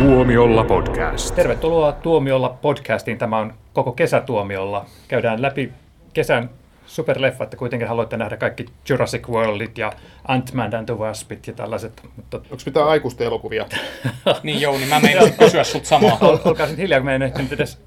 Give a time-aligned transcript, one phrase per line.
[0.00, 1.34] Tuomiolla podcast.
[1.34, 3.18] Tervetuloa Tuomiolla podcastiin.
[3.18, 4.86] Tämä on koko kesä Tuomiolla.
[5.08, 5.72] Käydään läpi
[6.12, 6.50] kesän
[6.86, 9.92] superleffat, kuitenkin haluatte nähdä kaikki Jurassic Worldit ja
[10.28, 12.02] Ant-Man and the Waspit ja tällaiset.
[12.16, 12.36] Mutta...
[12.36, 13.66] Onko mitään aikuisten elokuvia?
[14.42, 16.18] niin joo, niin mä meinasin kysyä sut samaa.
[16.20, 17.78] Ol, olkaa nyt hiljaa, kun mä en ehtinyt edes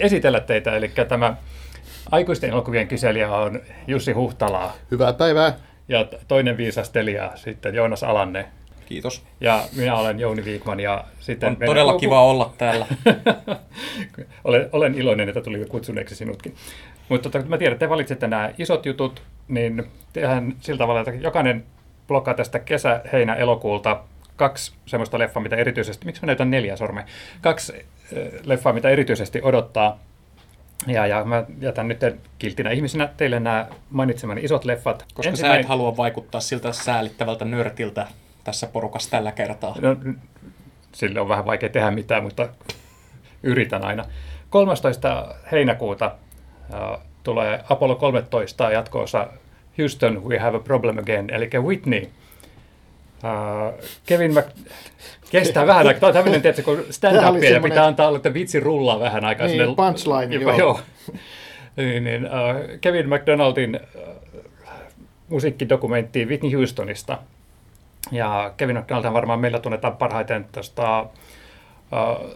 [0.00, 0.76] esitellä teitä.
[0.76, 1.36] Eli tämä
[2.10, 4.72] aikuisten elokuvien kyselijä on Jussi Huhtalaa.
[4.90, 5.54] Hyvää päivää.
[5.88, 8.48] Ja toinen viisastelija sitten Joonas Alanne.
[8.86, 9.22] Kiitos.
[9.40, 10.80] Ja minä olen Jouni Viikman.
[10.80, 12.86] Ja sitten on todella kiva olla täällä.
[14.44, 16.54] olen, olen iloinen, että tuli kutsuneeksi sinutkin.
[17.08, 21.12] Mutta tota, mä tiedän, että te valitsette nämä isot jutut, niin tehdään sillä tavalla, että
[21.12, 21.64] jokainen
[22.08, 24.00] blokkaa tästä kesä, heinä, elokuulta
[24.36, 27.04] kaksi semmoista leffaa, mitä erityisesti, miksi mä näytän neljä sormea,
[27.40, 27.86] kaksi
[28.44, 29.98] leffaa, mitä erityisesti odottaa.
[30.86, 32.00] Ja, ja mä jätän nyt
[32.38, 35.04] kiltinä ihmisinä teille nämä mainitsemani isot leffat.
[35.14, 35.56] Koska Ensimmäinen...
[35.56, 38.06] sä et halua vaikuttaa siltä säälittävältä nörtiltä
[38.44, 39.76] tässä porukassa tällä kertaa.
[39.80, 39.96] No,
[40.92, 42.48] sille on vähän vaikea tehdä mitään, mutta
[43.42, 44.04] yritän aina.
[44.50, 45.34] 13.
[45.52, 46.16] heinäkuuta
[47.22, 49.28] tulee Apollo 13 jatkoosa
[49.78, 52.02] Houston, we have a problem again, eli Whitney.
[53.24, 54.44] Uh, Kevin Mc...
[55.30, 56.00] Kestää vähän aikaa.
[56.00, 59.46] Tämä on tämmöinen, tietysti, kun stand-upia ja pitää antaa olla, että vitsi rullaa vähän aikaa.
[59.46, 60.58] Niin, sinne, punchline, jopa, joo.
[60.58, 60.80] joo.
[61.76, 64.44] niin, niin, uh, Kevin McDonaldin uh,
[65.28, 67.18] musiikkidokumentti Whitney Houstonista.
[68.12, 71.08] Ja Kevin McDonald varmaan meillä tunnetaan parhaiten tuosta uh,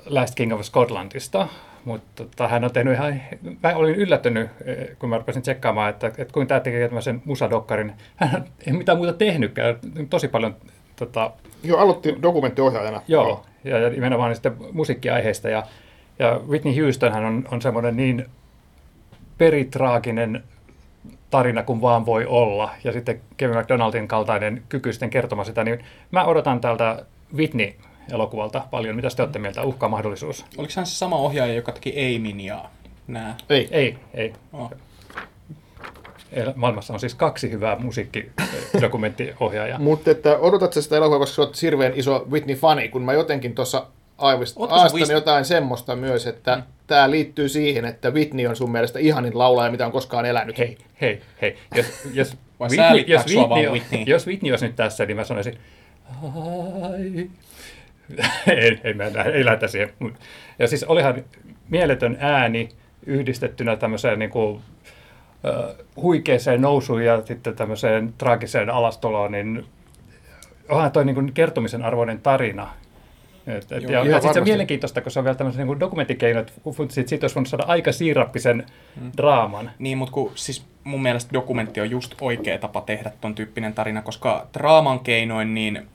[0.07, 1.49] Last King of Scotlandista,
[1.85, 3.21] mutta tota, hän on tehnyt ihan,
[3.63, 7.93] mä olin yllättynyt, eh, kun mä rupesin tsekkaamaan, että, että kuinka tämä tekee tämmöisen musadokkarin.
[8.17, 9.79] Hän ei mitään muuta tehnytkään,
[10.11, 10.57] tosi paljon
[10.97, 11.31] tota,
[11.63, 13.03] Joo, aloitti dokumenttiohjaajana.
[13.09, 15.49] Joo, ja, ja nimenomaan sitten musiikkiaiheista.
[15.49, 15.63] Ja,
[16.19, 18.27] ja Whitney Houston hän on, on semmoinen niin
[19.39, 20.45] peritraaginen
[21.31, 22.71] tarina kuin vaan voi olla.
[22.85, 27.05] Ja sitten Kevin McDonaldin kaltainen kyky sitten kertomaan sitä, niin mä odotan täältä
[27.37, 27.73] Whitney
[28.13, 28.97] elokuvalta paljon.
[28.97, 29.63] Mitä te olette mieltä?
[29.63, 30.45] Uhka mahdollisuus.
[30.57, 32.65] Oliko hän se sama ohjaaja, joka teki Aimin ja
[33.07, 33.37] nää?
[33.51, 33.69] Ei.
[33.71, 34.33] Ei, ei.
[34.53, 34.73] Oh.
[36.55, 39.79] Maailmassa on siis kaksi hyvää musiikkidokumenttiohjaajaa.
[39.79, 43.87] Mutta että odotatko sitä elokuvaa, koska olet hirveän iso Whitney-fani, kun mä jotenkin tuossa
[44.19, 46.63] aistan jotain semmoista myös, että mm.
[46.87, 50.59] tämä liittyy siihen, että Whitney on sun mielestä ihanin laulaja, mitä on koskaan elänyt.
[50.59, 51.57] Hei, hei, hei.
[51.75, 54.05] Jos, jos, Whitney, jos, Whitney, Whitney?
[54.15, 55.59] jos Whitney olisi nyt tässä, niin mä sanoisin,
[56.23, 57.31] Hi,
[58.57, 59.93] ei, ei, mennä, ei lähdetä siihen.
[60.59, 61.25] Ja siis olihan
[61.69, 62.69] mieletön ääni
[63.07, 64.63] yhdistettynä tämmöiseen niin kuin, uh,
[65.97, 69.67] huikeeseen nousuun ja sitten tämmöiseen traagiseen alastoloon, niin
[70.69, 72.75] onhan toi niin kuin kertomisen arvoinen tarina.
[73.47, 75.81] Et, et, Joo, ja ja sitten se on mielenkiintoista, kun se on vielä tämmöisen niin
[75.81, 76.53] dokumenttikeino, että
[76.89, 78.67] siitä, siitä olisi voinut saada aika siirappisen
[79.01, 79.11] hmm.
[79.17, 79.71] draaman.
[79.79, 84.03] Niin, mutta kun, siis mun mielestä dokumentti on just oikea tapa tehdä ton tyyppinen tarina,
[84.03, 85.87] koska draaman keinoin niin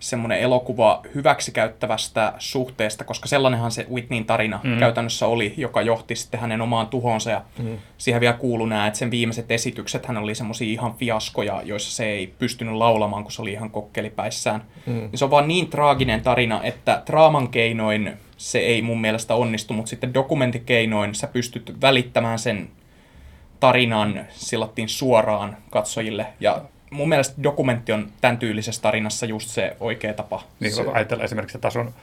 [0.00, 4.78] semmoinen elokuva hyväksikäyttävästä suhteesta, koska sellainenhan se Whitneyn tarina mm.
[4.78, 7.30] käytännössä oli, joka johti sitten hänen omaan tuhonsa.
[7.30, 7.78] Ja mm.
[7.98, 12.06] siihen vielä kuului nämä, että sen viimeiset esitykset hän oli semmoisia ihan fiaskoja, joissa se
[12.06, 14.62] ei pystynyt laulamaan, kun se oli ihan kokkelipäissään.
[14.86, 14.92] Mm.
[14.92, 19.74] Niin se on vaan niin traaginen tarina, että draaman keinoin se ei mun mielestä onnistu,
[19.74, 22.68] mutta sitten dokumentikeinoin sä pystyt välittämään sen
[23.60, 26.26] tarinan sillattiin suoraan katsojille.
[26.40, 30.42] Ja mun mielestä dokumentti on tämän tyylisessä tarinassa just se oikea tapa.
[30.60, 31.94] Niin, kun ajatellaan esimerkiksi että tason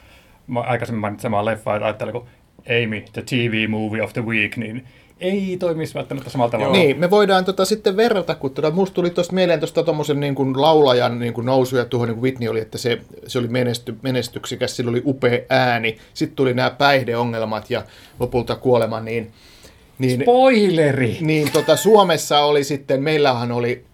[0.56, 2.26] aikaisemmin mainitsemaan leffaa, että ajattelee, kun
[2.68, 4.86] Amy, the TV movie of the week, niin
[5.20, 6.72] ei toimisi välttämättä samalla tavalla.
[6.72, 10.34] Niin, me voidaan tota sitten verrata, kun tota, musta tuli tuosta mieleen tuosta tuommoisen niin
[10.34, 13.48] kuin laulajan niin kuin nousu ja tuohon niin kuin Whitney oli, että se, se oli
[13.48, 17.82] menesty, menestyksikäs, sillä oli upea ääni, sitten tuli nämä päihdeongelmat ja
[18.20, 19.30] lopulta kuolema, niin...
[19.98, 21.18] niin Spoileri!
[21.20, 23.84] Niin tota, Suomessa oli sitten, meillähän oli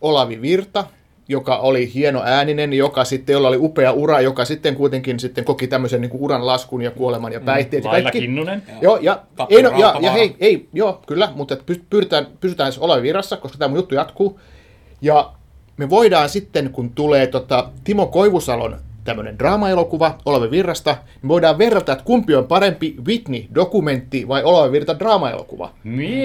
[0.00, 0.84] Olavi Virta,
[1.28, 5.66] joka oli hieno ääninen, joka sitten, jolla oli upea ura, joka sitten kuitenkin sitten koki
[5.66, 7.84] tämmöisen niin kuin uran laskun ja kuoleman ja mm, päihteet.
[7.84, 8.62] Mm, Laila Kinnunen.
[8.80, 11.56] Joo, ja, ei, no, ja, ja hei, ei, joo, kyllä, mutta
[11.90, 14.40] pyritään, pysytään Olavi Virassa, koska tämä mun juttu jatkuu.
[15.02, 15.32] Ja
[15.76, 18.76] me voidaan sitten, kun tulee tota, Timo Koivusalon
[19.08, 24.98] tämmöinen draama-elokuva Olavi Virrasta, niin voidaan verrata, että kumpi on parempi Whitney-dokumentti vai Olavi Virta
[24.98, 25.70] draama-elokuva.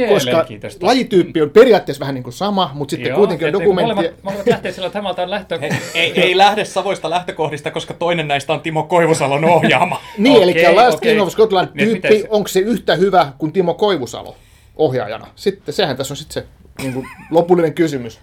[0.09, 0.45] Koska
[0.81, 3.95] lajityyppi on periaatteessa vähän niin kuin sama, mutta sitten Joo, kuitenkin on dokumentti...
[3.95, 5.59] Molemmat, molemmat lähtee sillä tavalla lähtö...
[5.61, 10.01] Ei, ei, ei lähde savoista lähtökohdista, koska toinen näistä on Timo Koivusalon ohjaama.
[10.17, 11.09] niin, okay, eli Last okay.
[11.09, 14.35] King of Scotland niin, tyyppi, onko se yhtä hyvä kuin Timo Koivusalo
[14.75, 15.27] ohjaajana?
[15.35, 16.47] Sitten sehän tässä on sitten se
[16.81, 18.19] niin kuin lopullinen kysymys.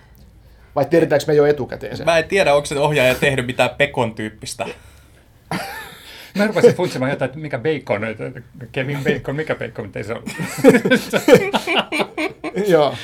[0.75, 2.07] Vai tiedetäänkö me jo etukäteen sen?
[2.07, 4.67] Mä en tiedä, onko se ohjaaja tehnyt mitään Pekon tyyppistä.
[6.35, 8.03] Mä rupesin funtsimaan jotain, että mikä bacon,
[8.73, 10.23] Kevin Bacon, mikä bacon, mutta ei se ole.
[12.67, 12.95] joo.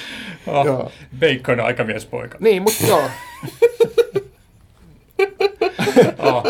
[0.46, 0.92] Oh, joo.
[1.20, 2.38] Bacon on aikamiespoika.
[2.40, 3.10] Niin, mutta joo.
[6.18, 6.44] oh,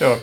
[0.00, 0.18] joo.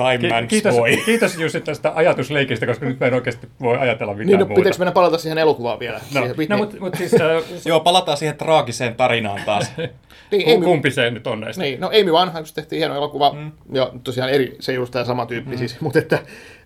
[0.00, 0.96] Time Man kiitos, Boy.
[1.06, 4.60] kiitos Jussi tästä ajatusleikistä, koska nyt mä en oikeasti voi ajatella mitään niin, no, muuta.
[4.60, 6.00] Pitäisikö mennä palata siihen elokuvaan vielä?
[6.14, 7.14] No, siihen no mutta mut siis...
[7.14, 9.72] Äh, Joo, palataan siihen traagiseen tarinaan taas.
[10.30, 11.62] niin, Amy, kumpi se nyt on näistä?
[11.62, 13.52] Niin, no Amy Winehouse tehtiin hieno elokuva, mm.
[13.72, 15.58] ja tosiaan eri, se just tämä sama tyyppi mm.
[15.58, 16.18] siis, mutta että,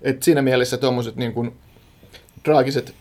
[0.02, 1.52] että siinä mielessä tuommoiset niin kuin,
[2.42, 2.94] traagiset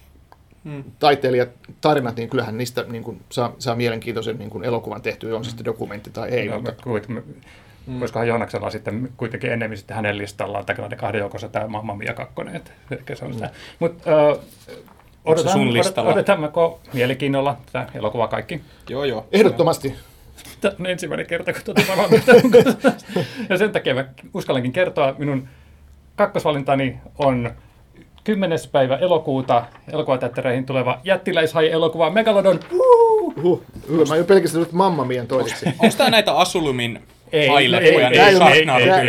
[0.63, 0.83] hmm.
[0.99, 1.49] taiteilijat,
[1.81, 5.49] tarinat, niin kyllähän niistä niin kuin, saa, saa mielenkiintoisen niin kuin, elokuvan tehty, on se
[5.49, 6.47] sitten dokumentti tai ei.
[6.47, 6.73] No, mutta...
[7.87, 7.99] Mm.
[7.99, 12.33] Koskahan Joonaksella sitten kuitenkin enemmän sitten hänen listallaan tällainen kahden joukossa tämä Mamma Mia 2.
[12.53, 12.71] Että,
[13.15, 13.49] se on mm.
[13.79, 14.39] Mutta uh,
[15.25, 16.13] odotan, sun listalla?
[16.13, 18.61] Odotammeko mielenkiinnolla tämä elokuva kaikki?
[18.89, 19.27] Joo, joo.
[19.31, 19.95] Ehdottomasti.
[20.61, 22.07] Tämä on ensimmäinen kerta, kun tuota Mamma
[23.49, 25.47] Ja sen takia mä uskallankin kertoa, minun
[26.15, 27.51] kakkosvalintani on
[28.23, 28.59] 10.
[28.71, 32.59] päivä elokuuta elokuvateattereihin tuleva jättiläishai-elokuva Megalodon.
[32.71, 33.63] Uh, uh,
[34.09, 35.65] mä jo pelkästään nyt Mamma Mien toiseksi.
[35.65, 36.99] Onko tämä näitä Asulumin
[37.33, 38.59] ei, ei, ei, ei, ei,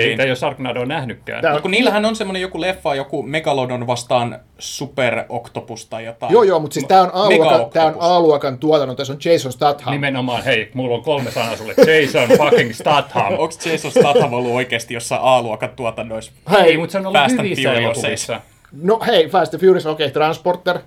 [0.00, 1.42] ei, ei, ole Sharknadoa nähnytkään.
[1.42, 6.32] Tämä, kun niillähän on semmoinen joku leffa, joku Megalodon vastaan Super Octopus tai jotain.
[6.32, 9.92] Joo, joo, mutta siis tämä on A-luokan, tämä on A-luokan tuotannon, tässä on Jason Statham.
[9.92, 13.32] Nimenomaan, hei, mulla on kolme sanaa sulle, Jason fucking Statham.
[13.38, 16.32] Onko Jason Statham ollut oikeasti jossain A-luokan tuotannoissa?
[16.50, 18.40] Hei, mutta se on ollut hyvissä elokuvissa.
[18.82, 20.78] No hei, Fast and Furious, okei, okay, Transporter.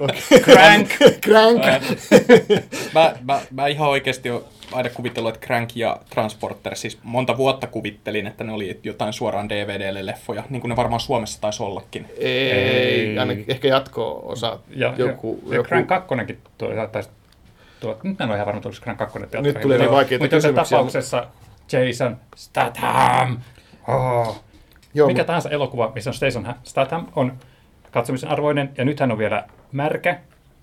[0.00, 0.40] Okay.
[0.54, 0.88] Crank.
[1.20, 1.64] Crank.
[2.94, 4.28] mä, mä, mä ihan oikeasti
[4.72, 9.48] aina kuvitellut, että Crank ja Transporter, siis monta vuotta kuvittelin, että ne oli jotain suoraan
[9.48, 12.06] DVDlle leffoja, niin kuin ne varmaan Suomessa taisi ollakin.
[12.18, 13.18] Ei, Ei.
[13.18, 14.58] ainakin ehkä jatko-osa.
[14.76, 15.68] Ja, joku, ja, joku...
[15.68, 16.08] Crank 2
[16.92, 17.08] taisi
[17.80, 20.64] tulla, nyt en ole ihan varma, tuliko Crank 2 Nyt tuli niin vaikeita Mutta joka
[20.64, 21.26] tapauksessa
[21.72, 23.38] Jason Statham,
[23.88, 24.44] oh,
[24.94, 27.32] Joo, Mikä tahansa elokuva, missä on Jason Statham, on
[27.90, 29.44] katsomisen arvoinen, ja nyt hän on vielä
[29.74, 30.18] märkä.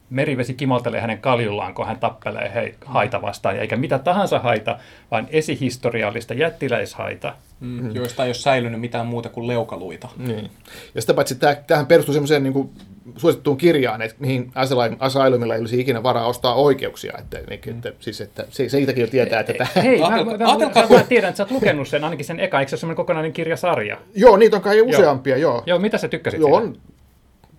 [0.10, 4.80] Merivesi kimaltelee hänen kaljullaan, kun hän tappelee hei, haita vastaan, eikä mitä tahansa haita,
[5.12, 7.36] vaan esihistoriallista jättiläishaita.
[7.60, 10.10] Mm, joista ei ole säilynyt mitään muuta kuin leukaluita.
[10.18, 10.52] Niin.
[10.96, 11.38] Ja sitä paitsi
[11.68, 12.70] tähän perustuu semmoiseen niin
[13.18, 14.52] suosittuun kirjaan, että mihin
[15.00, 17.14] Asylumilla ei olisi ikinä varaa ostaa oikeuksia.
[17.20, 19.52] Että, että, siis, että se, se jo tietää, että...
[19.52, 19.68] Että...
[19.82, 22.60] Hei, mä, mä, mä, mä, mä, tiedän, että sä oot lukenut sen, ainakin sen eka,
[22.60, 23.98] eikö se ole semmoinen kokonainen kirjasarja?
[24.16, 25.54] Joo, niitä on kai useampia, joo.
[25.54, 26.78] Joo, joo mitä sä tykkäsit Joo, on,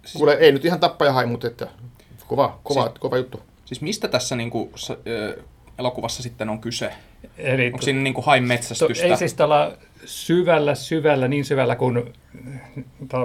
[0.02, 0.12] siis...
[0.16, 1.68] kuule, ei nyt ihan tappajahai, mutta että
[2.26, 3.40] kova, kova, siis, kova juttu.
[3.64, 4.70] Siis mistä tässä niin kuin,
[5.78, 6.92] elokuvassa sitten on kyse?
[7.38, 9.06] Eli Onko siinä niin hain metsästystä?
[9.06, 12.12] Ei siis tällä syvällä, syvällä, niin syvällä kuin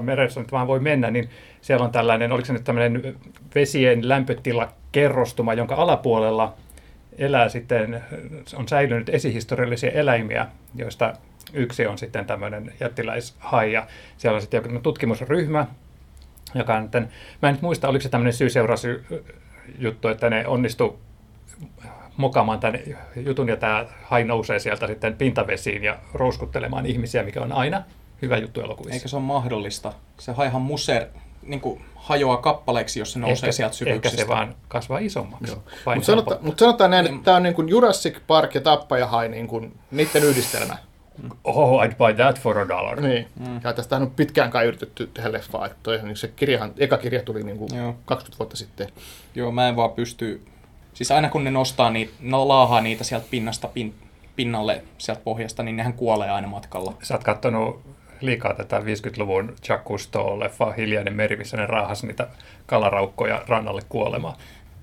[0.02, 1.30] meressä nyt vaan voi mennä, niin
[1.62, 3.16] siellä on tällainen, oliko se nyt tämmöinen
[3.56, 6.54] vesien lämpötila kerrostuma, jonka alapuolella
[7.18, 8.04] elää sitten,
[8.56, 11.14] on säilynyt esihistoriallisia eläimiä, joista
[11.54, 13.88] yksi on sitten tämmöinen jättiläishai, ja
[14.18, 15.66] siellä on sitten joku tutkimusryhmä,
[16.58, 17.10] joka on tämän,
[17.42, 18.50] mä en nyt muista, oliko se tämmöinen syy
[19.80, 21.00] juttu, että ne onnistu
[22.18, 22.80] mokamaan tämän
[23.16, 27.84] jutun, ja tämä hai nousee sieltä sitten pintavesiin ja rouskuttelemaan ihmisiä, mikä on aina
[28.22, 28.94] hyvä juttu elokuvissa.
[28.94, 29.94] Eikö se ole mahdollista?
[30.20, 31.06] Se haihan muser,
[31.42, 34.16] niin kuin hajoaa kappaleeksi, jos se nousee ehkä, sieltä syvyyksistä.
[34.16, 35.56] Ehkä se vaan kasvaa isommaksi.
[35.96, 37.24] Mutta sanota, mut sanotaan näin, että niin.
[37.24, 40.78] tämä on niin kuin Jurassic Park ja Tappajahai niin kuin niiden yhdistelmä.
[41.44, 43.02] Oh, I'd buy that for a dollar.
[43.02, 43.28] Niin.
[43.40, 43.60] Mm.
[43.64, 45.66] Ja tästä on pitkään kai yritetty tehdä leffaa.
[45.66, 47.70] Että toi, niin se kirjahan, eka kirja tuli niin kuin
[48.06, 48.88] 20 vuotta sitten.
[49.36, 50.42] Joo, mä en vaan pysty...
[50.94, 53.96] Siis aina kun ne nostaa niitä, no laahaa niitä sieltä pinnasta pin,
[54.36, 56.94] pinnalle sieltä pohjasta, niin nehän kuolee aina matkalla.
[57.04, 57.82] Sä oot kattonut
[58.22, 62.28] liikaa tätä 50-luvun Jacques Cousteau-leffaa Hiljainen meri, missä ne raahas niitä
[62.66, 64.36] kalaraukkoja rannalle kuolemaan.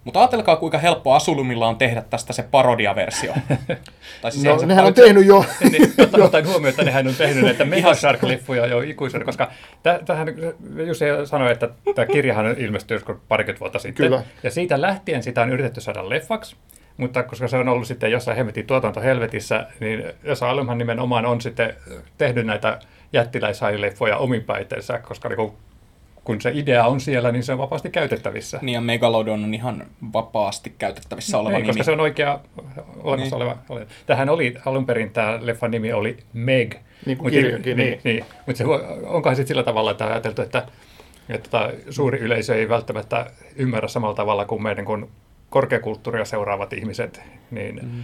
[0.04, 3.34] Mutta ajatelkaa, kuinka helppo Asulumilla on tehdä tästä se parodiaversio.
[4.22, 5.44] tai siis no, nehän on tehnyt jo.
[5.72, 5.92] niin,
[6.24, 9.50] ottaen huomioon, että nehän on tehnyt näitä Mega Shark-leffoja jo ikuisuuden, koska
[10.04, 10.28] tähän
[10.86, 14.06] Jussi sanoi, että tämä kirjahan ilmestyi joskus parikymmentä vuotta sitten.
[14.06, 14.22] Kyllä.
[14.42, 16.56] Ja siitä lähtien sitä on yritetty saada leffaksi,
[16.96, 21.74] mutta koska se on ollut sitten jossain hemmetin tuotantohelvetissä, niin Esa Alumhan nimenomaan on sitten
[22.18, 22.78] tehnyt näitä
[23.12, 25.52] jättiläishaileffoja omin päiteensä, koska niin
[26.24, 28.58] kun se idea on siellä, niin se on vapaasti käytettävissä.
[28.62, 31.66] Niin ja Megalodon on ihan vapaasti käytettävissä oleva niin, nimi.
[31.66, 32.40] koska se on oikea
[32.96, 33.42] olemassa niin.
[33.68, 33.86] oleva.
[34.06, 36.74] Tähän oli alun perin tämä leffan nimi oli Meg.
[37.06, 37.88] Niin kuin kirjokin, niin.
[37.88, 38.00] niin.
[38.04, 38.24] niin.
[38.46, 38.64] Mutta se
[39.06, 40.66] onkohan sitten sillä tavalla, että ajateltu, että,
[41.28, 43.26] että tota, suuri yleisö ei välttämättä
[43.56, 45.08] ymmärrä samalla tavalla kuin meidän kun
[45.50, 48.02] korkeakulttuuria seuraavat ihmiset, niin mm.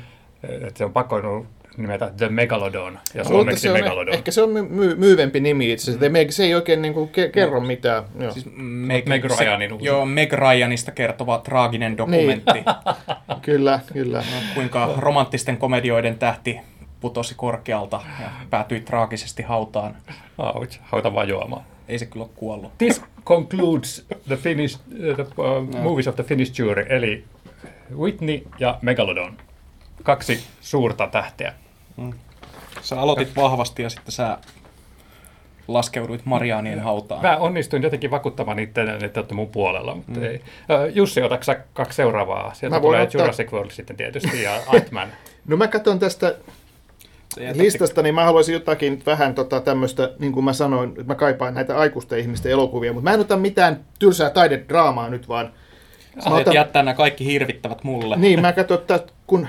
[0.66, 1.46] että se on pakko
[1.76, 4.14] nimetä The Megalodon ja suomeksi se on, Megalodon.
[4.14, 6.08] Ehkä se on my- myyvempi nimi itse asiassa.
[6.08, 6.30] Mm.
[6.30, 7.66] Se ei oikein niin kuin, ke- kerro no.
[7.66, 8.04] mitään.
[8.20, 8.32] Joo.
[8.32, 12.52] Siis Meg, Meg Ryanin se, Joo, Meg Ryanista kertova traaginen dokumentti.
[12.52, 12.64] Niin.
[13.42, 14.18] kyllä, kyllä.
[14.18, 14.24] No,
[14.54, 16.60] kuinka romanttisten komedioiden tähti
[17.00, 19.96] putosi korkealta ja päätyi traagisesti hautaan.
[20.38, 21.62] Ouch, hauta vajoamaan.
[21.88, 22.78] Ei se kyllä ole kuollut.
[22.78, 25.82] This concludes the, Finnish, uh, the uh, no.
[25.82, 27.24] movies of the Finnish jury, eli
[27.98, 29.36] Whitney ja Megalodon
[30.02, 31.52] kaksi suurta tähteä.
[31.96, 32.12] Mm.
[32.82, 34.38] Sä aloitit vahvasti ja sitten sä
[35.68, 37.22] laskeuduit Marianien hautaan.
[37.22, 40.22] Mä onnistuin jotenkin vakuuttamaan itse, että olette mun puolella, mutta mm.
[40.22, 40.42] ei.
[40.94, 42.54] Jussi, otatko kaksi seuraavaa?
[42.54, 43.20] Sieltä mä tulee ottaa...
[43.20, 45.08] Jurassic World sitten tietysti ja Atman.
[45.46, 46.34] no mä katson tästä
[47.54, 51.54] listasta, niin mä haluaisin jotakin vähän tota tämmöistä, niin kuin mä sanoin, että mä kaipaan
[51.54, 55.52] näitä aikuisten ihmisten elokuvia, mutta mä en ota mitään tylsää taidedraamaa nyt, vaan...
[56.24, 56.54] Sä otan...
[56.54, 58.16] jättää nämä kaikki hirvittävät mulle.
[58.16, 59.48] Niin, mä katson, että kun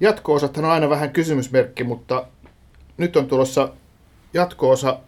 [0.00, 2.26] jatko-osathan on aina vähän kysymysmerkki, mutta
[2.96, 3.68] nyt on tulossa
[4.34, 4.98] jatko-osa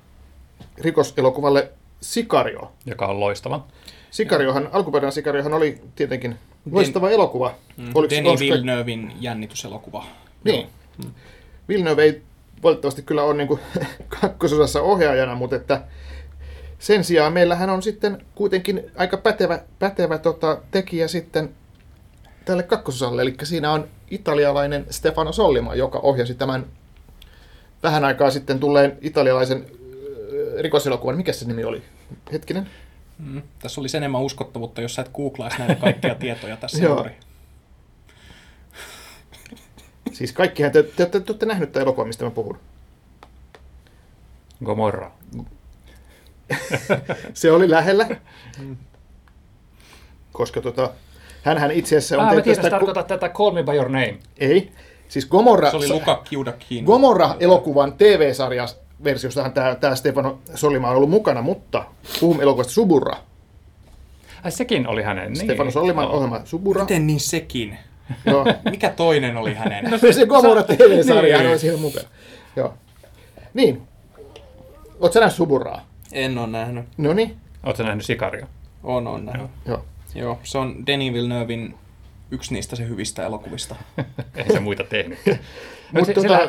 [0.78, 1.70] rikoselokuvalle
[2.00, 2.73] Sikario.
[2.87, 3.66] Joka on loistava.
[4.11, 6.37] Sikariohan, alkuperäinen Sikariohan oli tietenkin
[6.73, 7.54] loistava Den, elokuva.
[7.76, 10.04] Mm, Oliko, Denis Villeneuvein jännityselokuva.
[10.44, 10.68] Niin.
[11.04, 11.11] Mm.
[11.68, 12.23] Villeneuve ei
[12.62, 13.61] valitettavasti kyllä ole niin
[14.20, 15.82] kakkososassa ohjaajana, mutta että
[16.78, 21.50] sen sijaan meillähän on sitten kuitenkin aika pätevä, pätevä tota, tekijä sitten
[22.50, 23.23] tälle kakkososalle.
[23.23, 26.66] Eli siinä on italialainen Stefano Sollima, joka ohjasi tämän
[27.83, 29.66] vähän aikaa sitten tulleen italialaisen
[30.61, 31.16] rikoselokuvan.
[31.16, 31.83] Mikä se nimi oli?
[32.33, 32.71] Hetkinen.
[33.19, 37.11] Mm, tässä olisi enemmän uskottavuutta, jos sä et googlaisi näitä kaikkia tietoja tässä juuri.
[40.12, 42.59] Siis kaikkihan te, te, te, te olette nähnyt tämän elokuvan, mistä mä puhun.
[44.64, 45.11] Gomorra.
[47.35, 48.09] se oli lähellä.
[50.33, 50.90] Koska tota,
[51.42, 52.28] hänhän itse asiassa on...
[52.28, 54.18] Ah, mä tiedän, tarkoitat tätä Call Me By Your Name.
[54.38, 54.73] Ei.
[55.09, 55.70] Siis Gomorra...
[55.70, 56.85] Se oli Luka Kiudakin.
[56.85, 58.66] Gomorra-elokuvan TV-sarja
[59.04, 61.85] versiostahan tämä, tämä Stefano Solima on ollut mukana, mutta
[62.20, 63.16] puhumme elokuvasta Suburra.
[64.44, 65.44] Ai sekin oli hänen, niin.
[65.44, 66.11] Stefano Soliman no.
[66.11, 66.82] ohjelma Suburra.
[66.82, 67.78] Miten niin sekin?
[68.26, 68.47] Joo.
[68.70, 69.85] Mikä toinen oli hänen?
[69.85, 71.50] no se, se Gomorra TV-sarja niin.
[71.50, 72.09] oli siellä mukana.
[72.56, 72.75] Joo.
[73.54, 73.82] Niin.
[75.00, 75.87] Oletko nähnyt Suburraa?
[76.12, 76.85] En ole nähnyt.
[76.97, 77.37] No niin.
[77.62, 78.47] Oletko nähnyt Sikario?
[78.82, 79.50] On, on nähnyt.
[79.66, 79.76] Joo.
[79.76, 79.85] Joo,
[80.43, 81.75] se on Denis Villeneuvein
[82.31, 83.76] yksi niistä se hyvistä elokuvista.
[84.37, 85.19] Ei se muita tehnyt.
[85.93, 86.40] Mutta tota, sillä,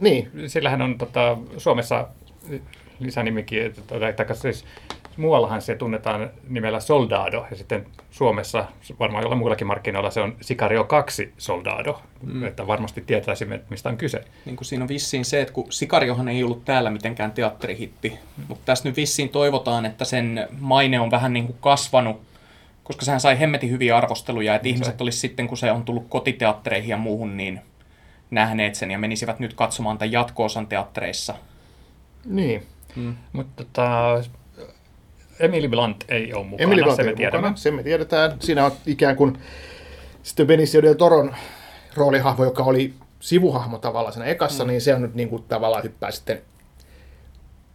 [0.00, 0.30] niin.
[0.46, 2.08] Sillähän on tota, Suomessa
[3.00, 3.62] lisänimikin,
[4.06, 4.64] että, siis
[5.16, 8.64] muuallahan se tunnetaan nimellä Soldado, ja sitten Suomessa,
[9.00, 12.44] varmaan jollain muillakin markkinoilla, se on Sicario 2 Soldado, mm.
[12.44, 14.24] että varmasti tietäisimme, mistä on kyse.
[14.44, 18.44] Niin kuin siinä on vissiin se, että kun Sicariohan ei ollut täällä mitenkään teatterihitti, mm.
[18.48, 22.31] mutta tässä nyt vissiin toivotaan, että sen maine on vähän niin kuin kasvanut
[22.82, 26.06] koska sehän sai hemmetin hyviä arvosteluja, että niin ihmiset olisi sitten, kun se on tullut
[26.08, 27.60] kotiteattereihin ja muuhun, niin
[28.30, 31.34] nähneet sen ja menisivät nyt katsomaan tämän jatko-osan teattereissa.
[32.24, 32.66] Niin.
[32.96, 33.16] Mm.
[33.32, 34.22] Mutta tota,
[35.40, 37.38] Emily Blunt ei ole mukana, Emily Blunt se me tiedämme.
[37.38, 38.36] Mukana, se me tiedetään.
[38.40, 39.38] Siinä on ikään kuin
[40.22, 41.34] sitten Benicio del Toron
[41.94, 44.68] roolihahmo, joka oli sivuhahmo tavallaan siinä ekassa, mm.
[44.68, 46.42] niin se on nyt niin kuin tavallaan hyppää sitten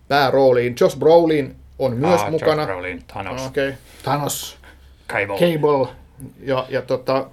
[0.08, 0.76] päärooliin.
[0.80, 2.62] Josh Brolin on myös ah, mukana.
[2.62, 3.46] Josh Brolin, Thanos.
[3.46, 3.74] Okay.
[4.04, 4.58] Thanos.
[5.08, 5.40] Cable.
[5.40, 5.88] Cable.
[6.40, 7.30] Ja, ja tota...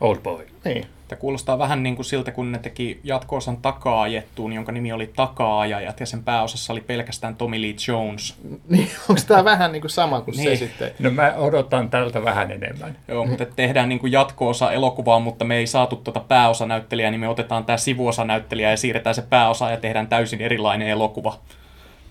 [0.00, 0.46] Old Boy.
[0.64, 0.86] Niin.
[1.08, 6.00] Tämä kuulostaa vähän niin kuin siltä, kun ne teki jatko-osan takaa-ajettuun, jonka nimi oli Takaa-ajajat,
[6.00, 8.36] ja sen pääosassa oli pelkästään Tommy Lee Jones.
[8.68, 10.58] Niin, onko tämä vähän niin kuin sama kuin niin.
[10.58, 10.90] se sitten?
[10.98, 12.96] No mä odotan tältä vähän enemmän.
[13.08, 17.28] Joo, mutta tehdään niin kuin jatko-osa elokuvaa, mutta me ei saatu tuota pääosanäyttelijää, niin me
[17.28, 21.38] otetaan tämä sivuosanäyttelijä ja siirretään se pääosa ja tehdään täysin erilainen elokuva.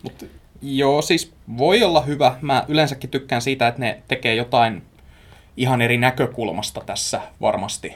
[0.03, 0.25] Mutta
[0.63, 2.35] Joo, siis voi olla hyvä.
[2.41, 4.83] Mä yleensäkin tykkään siitä, että ne tekee jotain
[5.57, 7.93] ihan eri näkökulmasta tässä varmasti.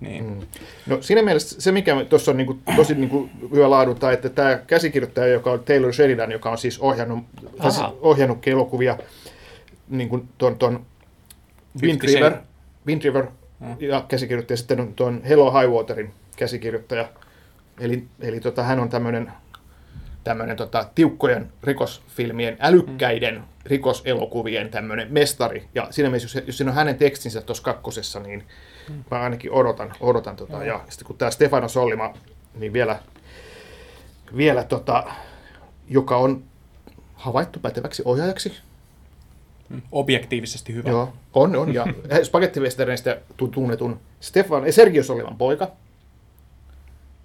[0.00, 0.24] Niin.
[0.24, 0.40] Mm.
[0.86, 5.26] No siinä mielessä se, mikä tuossa on niinku, tosi niinku hyvä laadunta, että tämä käsikirjoittaja,
[5.26, 7.24] joka on Taylor Sheridan, joka on siis ohjannut,
[7.62, 8.98] siis ohjannut elokuvia,
[9.88, 10.86] niin kuin tuon, tuon
[11.82, 12.32] Wind River,
[12.86, 13.26] Wind River
[13.60, 13.76] mm.
[13.80, 17.08] ja käsikirjoittaja sitten on tuon Hello High Waterin käsikirjoittaja.
[17.80, 19.32] Eli, eli tota, hän on tämmöinen
[20.24, 23.42] tämmöinen tota, tiukkojen rikosfilmien, älykkäiden mm.
[23.64, 25.68] rikoselokuvien tämmöinen mestari.
[25.74, 28.44] Ja siinä mielessä, jos, jos siinä on hänen tekstinsä tuossa kakkosessa, niin
[28.88, 29.04] mm.
[29.10, 29.92] mä ainakin odotan.
[30.00, 30.64] odotan tota, mm.
[30.64, 32.14] Ja sitten kun tämä Stefano Sollima,
[32.54, 32.98] niin vielä,
[34.36, 35.04] vielä tota,
[35.88, 36.44] joka on
[37.14, 38.52] havaittu päteväksi ohjaajaksi.
[39.68, 39.82] Mm.
[39.92, 40.90] Objektiivisesti hyvä.
[40.90, 41.74] Joo, on, on.
[41.74, 41.86] Ja
[42.22, 45.70] spagettivesterneistä tunnetun Stefan, Sergio Soliman poika,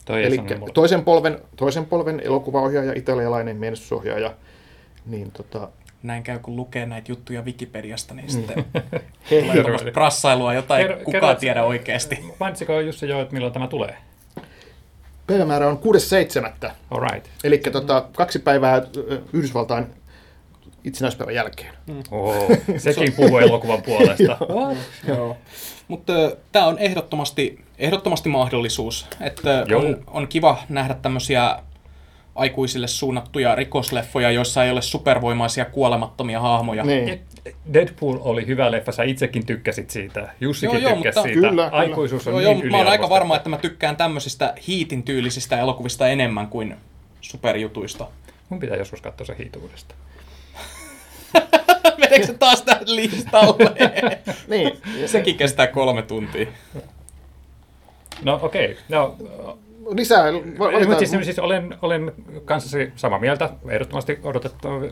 [0.10, 0.38] Toi Eli
[0.74, 4.34] toisen polven, toisen polven elokuvaohjaaja, italialainen menestysohjaaja.
[5.06, 5.70] Niin tota...
[6.04, 8.66] Näin käy, kun lukee näitä juttuja Wikipediasta, niin sitten
[9.64, 12.20] tulee prassailua, jota ei kukaan kerro, tiedä oikeasti.
[12.40, 13.98] Mainitsiko Jussi jo, että milloin tämä tulee?
[15.28, 15.80] Päivämäärä on
[16.64, 16.72] 6.7.
[16.92, 17.28] Alright.
[17.44, 18.82] Eli tota, kaksi päivää
[19.34, 19.86] Yhdysvaltain
[20.84, 21.74] itsenäispäivän jälkeen.
[21.88, 22.04] Mm.
[22.12, 22.48] Oho,
[22.78, 24.38] sekin puhuu elokuvan puolesta.
[25.08, 25.38] Joo.
[25.90, 26.14] Mutta
[26.52, 31.60] tämä on ehdottomasti, ehdottomasti mahdollisuus, että on, on kiva nähdä tämmöisiä
[32.36, 36.84] aikuisille suunnattuja rikosleffoja, joissa ei ole supervoimaisia kuolemattomia hahmoja.
[36.84, 37.20] Niin.
[37.74, 41.50] Deadpool oli hyvä leffa, sä itsekin tykkäsit siitä, Jussikin joo, joo, tykkäsi mutta, siitä.
[41.50, 45.04] Kyllä, Aikuisuus on joo, niin joo, Mä oon aika varma, että mä tykkään tämmöisistä hiitin
[45.04, 46.76] tyylisistä elokuvista enemmän kuin
[47.22, 48.08] superjutuista.
[48.50, 49.96] Mun pitää joskus katsoa se hiituudesta.
[52.10, 53.76] Meneekö se taas tähän listalle?
[54.48, 54.72] niin.
[55.06, 56.48] Sekin kestää kolme tuntia.
[58.24, 58.66] No okei.
[58.66, 58.84] Okay.
[58.90, 59.16] No,
[59.96, 60.32] lisää.
[60.32, 62.14] Mutta siis, siis olen, olen
[62.46, 64.20] kanssasi samaa mieltä, ehdottomasti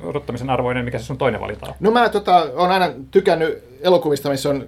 [0.03, 1.73] odottamisen arvoinen, mikä se sun toinen valinta on.
[1.79, 4.67] No mä tota, olen aina tykännyt elokuvista, missä on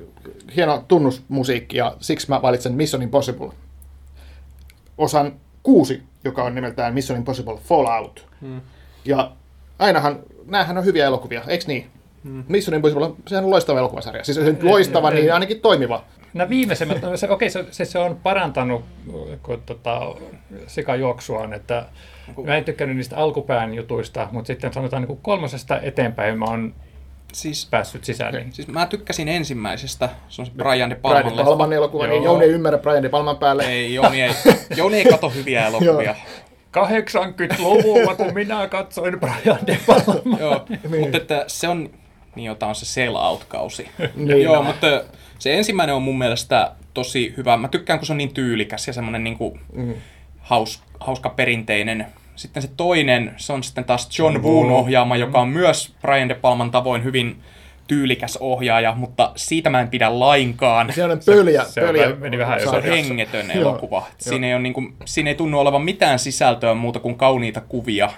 [0.55, 3.49] hieno tunnusmusiikki, ja siksi mä valitsen Mission Impossible.
[4.97, 8.27] Osan kuusi, joka on nimeltään Mission Impossible Fallout.
[8.41, 8.61] Hmm.
[9.05, 9.31] Ja
[9.79, 11.87] ainahan, näähän on hyviä elokuvia, eikö niin?
[12.23, 12.43] Hmm.
[12.47, 14.23] Mission Impossible, sehän on loistava elokuvasarja.
[14.23, 16.03] Siis se loistava, niin ainakin toimiva.
[16.33, 18.85] No viimeisemmät, se, okei, se, se, se, on parantanut
[19.43, 20.15] kun, tota,
[20.67, 21.85] sikajuoksuaan, että
[22.43, 26.73] mä en tykkännyt niistä alkupään jutuista, mutta sitten sanotaan niin kolmosesta eteenpäin mä oon
[27.33, 28.33] siis, päässyt sisään.
[28.33, 28.53] Niin.
[28.53, 32.23] Siis mä tykkäsin ensimmäisestä, se on se Brian De Palman, Brian De Palman elokuva, niin
[32.23, 33.63] Jouni ei ymmärrä Brian De Palman päälle.
[33.63, 34.31] Ei, Jouni ei,
[34.77, 36.15] Jouni ei kato hyviä elokuvia.
[36.77, 40.39] 80-luvulla, kun minä katsoin Brian De Palman.
[40.39, 41.01] Joo, niin.
[41.01, 41.89] mutta että se on,
[42.39, 43.89] niin jota on se sell-out-kausi.
[44.15, 44.87] niin, Joo, mutta
[45.39, 47.57] se ensimmäinen on mun mielestä tosi hyvä.
[47.57, 49.93] Mä tykkään, kun se on niin tyylikäs ja semmoinen niin kuin mm.
[50.39, 52.05] haus, hauska perinteinen.
[52.35, 56.35] Sitten se toinen, se on sitten taas John Woon ohjaama, joka on myös Brian De
[56.35, 57.41] Palman tavoin hyvin
[57.87, 60.93] tyylikäs ohjaaja, mutta siitä mä en pidä lainkaan.
[60.93, 61.63] Se on pöljä.
[61.63, 62.07] Se, pöljä.
[62.07, 64.07] Se, meni vähän se on hengetön elokuva.
[64.17, 68.09] Siinä ei, ole niin kuin, siinä ei tunnu olevan mitään sisältöä muuta kuin kauniita kuvia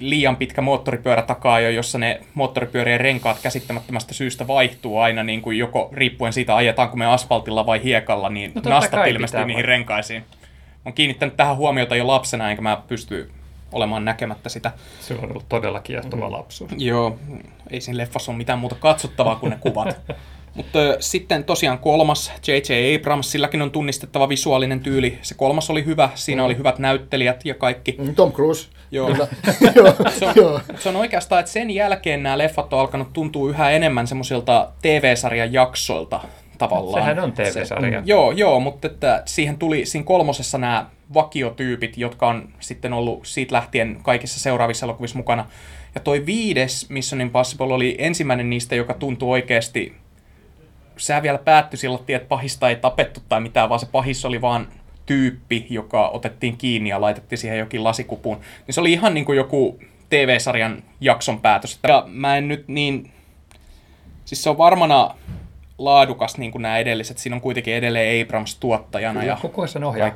[0.00, 5.58] liian pitkä moottoripyörä takaa jo, jossa ne moottoripyörien renkaat käsittämättömästä syystä vaihtuu aina niin kuin
[5.58, 10.24] joko riippuen siitä ajetaanko me asfaltilla vai hiekalla, niin no, nastat ilmestyy niihin renkaisiin.
[10.84, 13.30] Olen kiinnittänyt tähän huomiota jo lapsena, enkä mä pysty
[13.72, 14.72] olemaan näkemättä sitä.
[15.00, 16.32] Se on ollut todella kiehtova mm.
[16.32, 16.70] lapsuus.
[16.76, 17.18] Joo,
[17.70, 19.96] ei siinä leffassa ole mitään muuta katsottavaa kuin ne kuvat.
[20.54, 22.96] Mutta sitten tosiaan kolmas, J.J.
[22.96, 25.18] Abrams, silläkin on tunnistettava visuaalinen tyyli.
[25.22, 26.46] Se kolmas oli hyvä, siinä mm.
[26.46, 27.96] oli hyvät näyttelijät ja kaikki.
[27.98, 28.68] Mm, Tom Cruise.
[28.90, 29.16] Joo.
[30.18, 34.06] se, on, se on oikeastaan, että sen jälkeen nämä leffat on alkanut tuntua yhä enemmän
[34.06, 36.20] semmoisilta TV-sarjan jaksoilta
[36.58, 37.02] tavallaan.
[37.02, 38.00] Sehän on TV-sarja.
[38.00, 43.26] Se, joo, joo, mutta että siihen tuli siinä kolmosessa nämä vakiotyypit, jotka on sitten ollut
[43.26, 45.46] siitä lähtien kaikissa seuraavissa elokuvissa mukana.
[45.94, 49.94] Ja toi viides Mission Impossible oli ensimmäinen niistä, joka tuntui oikeasti
[51.00, 54.68] sehän vielä päättyi sillä että pahista ei tapettu tai mitään, vaan se pahis oli vaan
[55.06, 58.40] tyyppi, joka otettiin kiinni ja laitettiin siihen jokin lasikupuun.
[58.66, 61.78] Niin se oli ihan niin kuin joku TV-sarjan jakson päätös.
[61.88, 63.12] Ja mä en nyt niin...
[64.24, 65.14] Siis se on varmana
[65.78, 67.18] laadukas niin kuin nämä edelliset.
[67.18, 70.10] Siinä on kuitenkin edelleen Abrams tuottajana Kyllä, ja koko ajan ohjaa.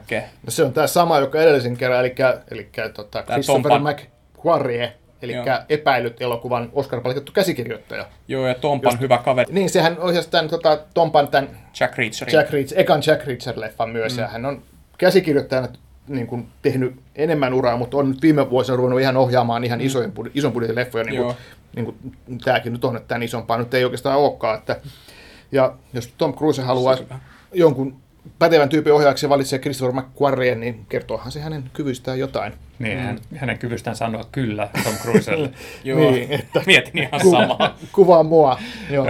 [0.47, 2.14] No se on tämä sama, joka edellisen kerran, eli,
[2.51, 5.35] eli tota, Christopher McQuarrie eli
[5.68, 8.07] epäilyt elokuvan oscar palkittu käsikirjoittaja.
[8.29, 9.53] Joo, ja Tompan Just, hyvä kaveri.
[9.53, 11.50] Niin, sehän ohjasi tämän tota, Tompan tämän
[11.81, 12.35] Jack Reacherin.
[12.35, 14.22] Jack Reacher, ekan Jack Reacher-leffan myös, mm.
[14.22, 14.62] ja hän on
[14.98, 15.68] käsikirjoittajana
[16.09, 19.87] niin kuin, tehnyt enemmän uraa, mutta on nyt viime vuosina ruvennut ihan ohjaamaan ihan mm.
[19.87, 21.37] isojen, ison budjetin leffoja, niin kuin,
[21.77, 21.96] niin kuin
[22.44, 24.59] tämäkin nyt on, että tämän isompaa nyt ei oikeastaan olekaan.
[24.59, 24.81] Että,
[25.53, 26.96] ja jos Tom Cruise haluaa
[27.53, 28.03] jonkun
[28.38, 32.52] pätevän tyypin ohjaajaksi valitsee Christopher McQuarrie, niin kertoohan se hänen kyvystään jotain.
[32.78, 33.04] Niin, mm.
[33.04, 35.50] hän, hänen kyvystään sanoa kyllä Tom Cruiselle.
[35.84, 37.78] Joo, niin, että mietin ihan ku, samaa.
[37.92, 38.58] Kuvaa mua.
[38.90, 39.06] Joo.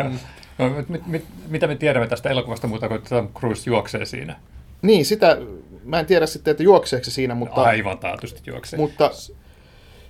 [0.59, 4.37] No, mit, mit, mitä me tiedämme tästä elokuvasta muuta kuin Tom Cruise juoksee siinä?
[4.83, 5.37] Niin, sitä
[5.85, 7.63] mä en tiedä sitten, että juokseeko se siinä, mutta...
[7.63, 8.79] Aivan taatusti juoksee.
[8.79, 9.11] Mutta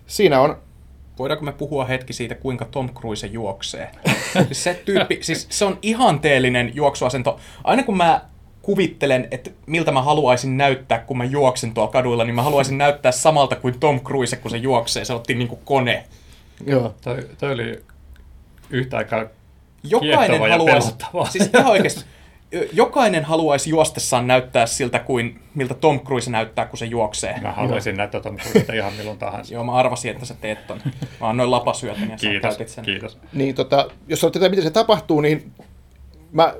[0.07, 0.57] siinä on
[1.19, 3.91] Voidaanko me puhua hetki siitä, kuinka Tom Cruise juoksee?
[4.47, 7.41] siis se tyyppi, siis se on ihanteellinen juoksuasento.
[7.65, 8.21] Aina kun mä
[8.65, 13.13] kuvittelen, että miltä mä haluaisin näyttää, kun mä juoksen tuolla kaduilla, niin mä haluaisin näyttää
[13.13, 15.05] samalta kuin Tom Cruise, kun se juoksee.
[15.05, 16.05] Se otti niin kuin kone.
[16.67, 16.95] Joo.
[17.01, 17.83] Toi, toi oli
[18.71, 19.25] yhtä aikaa
[19.83, 20.95] Jokainen haluaisi,
[21.31, 22.05] siis ihan oikeasti,
[22.73, 27.41] jokainen haluaisi juostessaan näyttää siltä kuin miltä Tom Cruise näyttää, kun se juoksee.
[27.41, 29.55] Mä haluaisin näyttää Tom Cruise ihan milloin tahansa.
[29.55, 30.81] Joo, mä arvasin, että sä teet ton.
[31.21, 32.85] Mä annoin lapasyötön ja kiitos, sä sen.
[32.85, 33.19] Kiitos.
[33.33, 35.53] Niin, tota, jos olette miten se tapahtuu, niin
[36.33, 36.55] mä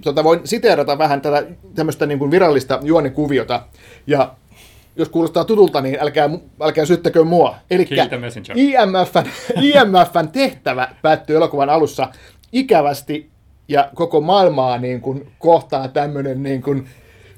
[0.00, 3.62] tota, voin siteerata vähän tätä tämmöistä niin kuin virallista juonikuviota.
[4.06, 4.34] Ja
[4.96, 7.56] jos kuulostaa tutulta, niin älkää, älkää syyttäkö mua.
[7.70, 7.86] Eli
[8.56, 9.30] IMFn,
[9.62, 12.08] IMFn tehtävä päättyy elokuvan alussa
[12.52, 13.30] ikävästi
[13.68, 16.88] ja koko maailmaa niin kuin kohtaa tämmöinen niin kuin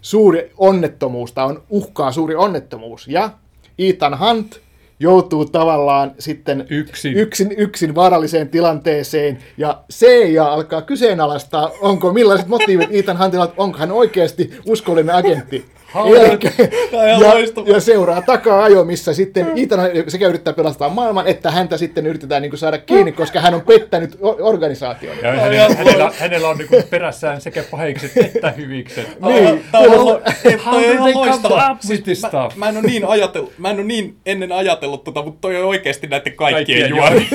[0.00, 3.08] suuri onnettomuus, tai on uhkaa suuri onnettomuus.
[3.08, 3.30] Ja
[3.78, 4.60] Ethan Hunt
[5.02, 12.88] joutuu tavallaan sitten yksin, yksin, yksin vaaralliseen tilanteeseen, ja CIA alkaa kyseenalaistaa, onko millaiset motiivit
[12.92, 15.64] Ethan Huntilla, onko hän oikeasti uskollinen agentti.
[15.94, 22.42] Ja, ja, seuraa takaa-ajo, missä sitten Ethan sekä yrittää pelastaa maailman, että häntä sitten yritetään
[22.42, 25.16] niin kuin saada kiinni, koska hän on pettänyt organisaation.
[25.22, 29.20] Ja hänellä, hänellä, hänellä on niin kuin perässään sekä pahikset että hyvikset.
[29.20, 29.64] niin.
[29.72, 30.20] Tämä on,
[30.52, 31.76] ihan loistava.
[31.80, 35.40] Siis mä, mä, en ole niin ajatellut, mä en ole niin ennen ajatellut tota, mutta
[35.40, 37.28] toi on oikeasti näiden kaikkien, kaikkien juoni.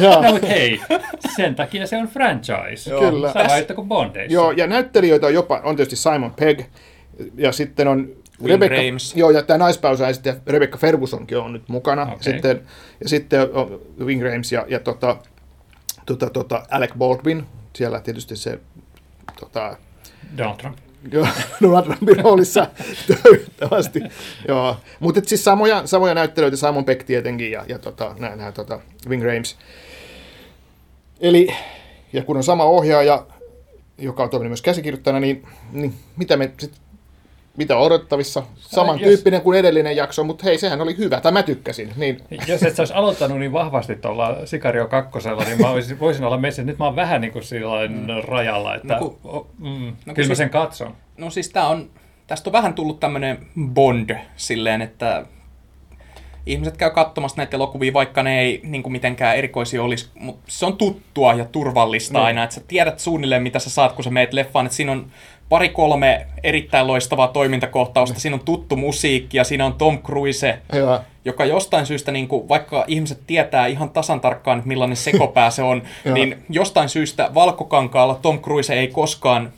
[0.00, 0.80] no, mutta hei,
[1.36, 2.90] sen takia se on franchise.
[2.90, 3.00] Joo.
[3.00, 3.32] Kyllä.
[3.32, 4.34] Sama että kuin Bondeissa.
[4.34, 6.60] Joo, ja näyttelijöitä on jopa, on tietysti Simon Pegg,
[7.36, 8.08] ja sitten on
[8.42, 9.16] Wing Rebecca, Rames.
[9.16, 12.02] Joo, ja tämä naispäysä sitten Rebecca Fergusonkin on nyt mukana.
[12.02, 12.16] Okay.
[12.20, 12.60] Sitten,
[13.00, 15.16] ja sitten on Wing Rames ja, ja tota,
[16.06, 18.58] tota, tota, Alec Baldwin, siellä tietysti se
[19.40, 19.76] tota,
[20.38, 20.78] Donald Trump.
[21.62, 22.66] Donald Trumpin roolissa
[23.22, 24.00] toivottavasti.
[24.48, 24.76] Joo.
[25.00, 29.24] Mutta siis samoja, samoja näyttelyitä, Simon Peck tietenkin ja, ja tota, nää, nää, tota, Wing
[29.24, 29.56] Rames.
[31.20, 31.48] Eli,
[32.12, 33.26] ja kun on sama ohjaaja,
[33.98, 36.72] joka on toiminut myös käsikirjoittajana, niin, niin mitä me sit
[37.58, 38.42] mitä odottavissa.
[38.56, 39.44] Samantyyppinen jos...
[39.44, 41.92] kuin edellinen jakso, mutta hei, sehän oli hyvä, tai mä tykkäsin.
[41.96, 42.20] Niin.
[42.46, 46.38] Jos et sä olisi aloittanut niin vahvasti tuolla Sikario kakkosella, niin mä voisin, voisin olla
[46.38, 46.62] meissä.
[46.62, 47.44] Nyt mä oon vähän niin kuin
[47.88, 48.06] mm.
[48.28, 50.94] rajalla, että no, kun, mm, no, kyllä siis, mä sen katson.
[51.16, 51.90] No siis tää on,
[52.26, 55.26] tästä on vähän tullut tämmöinen bond silleen, että
[56.46, 60.66] ihmiset käy katsomassa näitä elokuvia, vaikka ne ei niin kuin mitenkään erikoisia olisi, mutta se
[60.66, 62.24] on tuttua ja turvallista no.
[62.24, 65.10] aina, että sä tiedät suunnilleen, mitä sä saat, kun sä meet leffaan, että siinä on
[65.48, 68.20] pari-kolme erittäin loistavaa toimintakohtausta.
[68.20, 71.00] Siinä on tuttu musiikki ja siinä on Tom Cruise, Hyvä.
[71.24, 75.82] joka jostain syystä, niin kuin, vaikka ihmiset tietää ihan tasan tarkkaan, millainen sekopää se on,
[76.14, 79.52] niin jostain syystä valkokankaalla Tom Cruise ei koskaan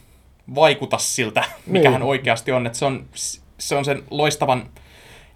[0.54, 1.92] vaikuta siltä, mikä niin.
[1.92, 2.66] hän oikeasti on.
[2.66, 3.04] Että se, on
[3.58, 4.68] se on sen loistavan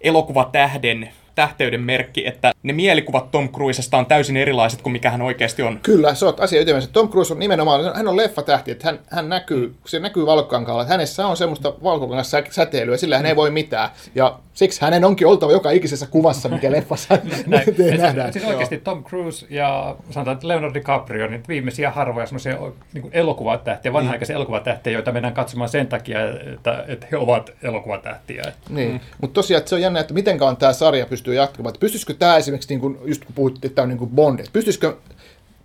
[0.01, 5.61] elokuvatähden tähteyden merkki, että ne mielikuvat Tom Cruisesta on täysin erilaiset kuin mikä hän oikeasti
[5.61, 5.79] on.
[5.83, 6.89] Kyllä, se on asia ytimessä.
[6.93, 10.93] Tom Cruise on nimenomaan, hän on leffatähti, että hän, hän näkyy, se näkyy valkokankaalla, että
[10.93, 13.89] hänessä on semmoista valkokangas säteilyä, sillä hän ei voi mitään.
[14.15, 17.17] Ja siksi hänen onkin oltava joka ikisessä kuvassa, mikä leffassa
[17.97, 18.33] nähdään.
[18.33, 22.57] Siis oikeasti Tom Cruise ja sanotaan, että Leonardo DiCaprio, niin viimeisiä harvoja semmoisia
[22.93, 24.37] niin elokuvatähtiä, vanha-aikaisia mm.
[24.37, 26.19] elokuvatähtiä, joita mennään katsomaan sen takia,
[26.53, 28.43] että, että he ovat elokuvatähtiä.
[28.69, 28.99] Niin, mm.
[29.21, 31.69] mutta tosiaan että se on jännä, että miten tämä sarja pystyy jatkumaan.
[31.69, 34.39] Että pystyisikö tämä esimerkiksi, niin kuin, just kun puhuttiin, että tämä on niin kuin Bond,
[34.39, 34.95] että pystyisikö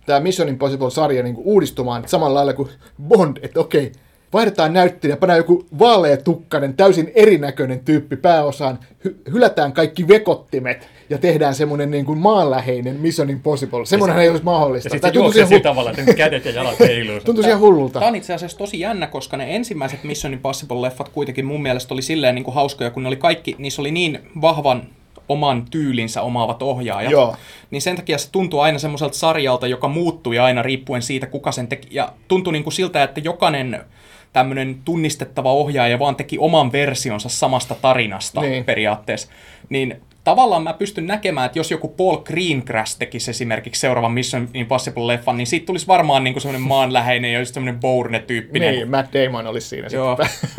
[0.05, 2.69] tämä Mission Impossible-sarja niin kuin uudistumaan samalla lailla kuin
[3.07, 3.91] Bond, että okei,
[4.33, 11.55] vaihdetaan näyttelijä, pannaan joku vaaleatukkainen, täysin erinäköinen tyyppi pääosaan, hy- hylätään kaikki vekottimet ja tehdään
[11.55, 13.85] semmoinen niin kuin maanläheinen Mission Impossible.
[13.85, 14.87] Semmoinen ei olisi mahdollista.
[14.87, 17.19] Ja sitten juoksee sillä tavalla, että kädet ja jalat heiluu.
[17.19, 17.99] Tuntuu ihan hullulta.
[17.99, 22.01] Tämä on itse asiassa tosi jännä, koska ne ensimmäiset Mission Impossible-leffat kuitenkin mun mielestä oli
[22.01, 24.83] silleen niin kuin hauskoja, kun ne oli kaikki, niissä oli niin vahvan
[25.29, 27.11] oman tyylinsä omaavat ohjaajat.
[27.11, 27.35] Joo.
[27.71, 31.67] Niin sen takia se tuntuu aina semmoiselta sarjalta, joka muuttui aina riippuen siitä, kuka sen
[31.67, 31.87] teki.
[31.91, 33.79] Ja tuntui niin kuin siltä, että jokainen
[34.33, 38.65] tämmöinen tunnistettava ohjaaja vaan teki oman versionsa samasta tarinasta niin.
[38.65, 39.29] periaatteessa.
[39.69, 45.37] Niin tavallaan mä pystyn näkemään, että jos joku Paul Greengrass tekisi esimerkiksi seuraavan Mission Impossible-leffan,
[45.37, 48.75] niin siitä tulisi varmaan niin semmoinen maanläheinen ja just semmoinen Bourne-tyyppinen.
[48.75, 50.17] Niin, Matt Damon olisi siinä Joo,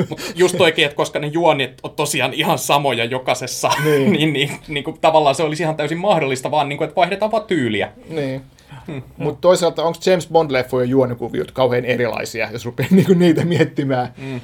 [0.08, 4.50] mutta just oikein, että koska ne juonit on tosiaan ihan samoja jokaisessa, niin, niin, niin,
[4.68, 7.92] niin kuin, tavallaan se olisi ihan täysin mahdollista, vaan niin kuin, että vaihdetaan vaan tyyliä.
[8.08, 8.42] Niin.
[8.86, 9.02] Hmm.
[9.16, 14.14] Mutta toisaalta onko James Bond-leffojen juonikuviot kauhean erilaisia, jos rupeaa niinku niitä miettimään.
[14.20, 14.40] Hmm.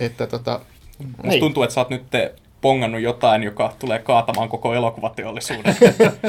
[0.00, 0.60] Että tota,
[0.98, 1.40] Musta niin.
[1.40, 2.02] tuntuu, että sä oot nyt
[2.60, 5.76] pongannut jotain, joka tulee kaatamaan koko elokuvateollisuuden.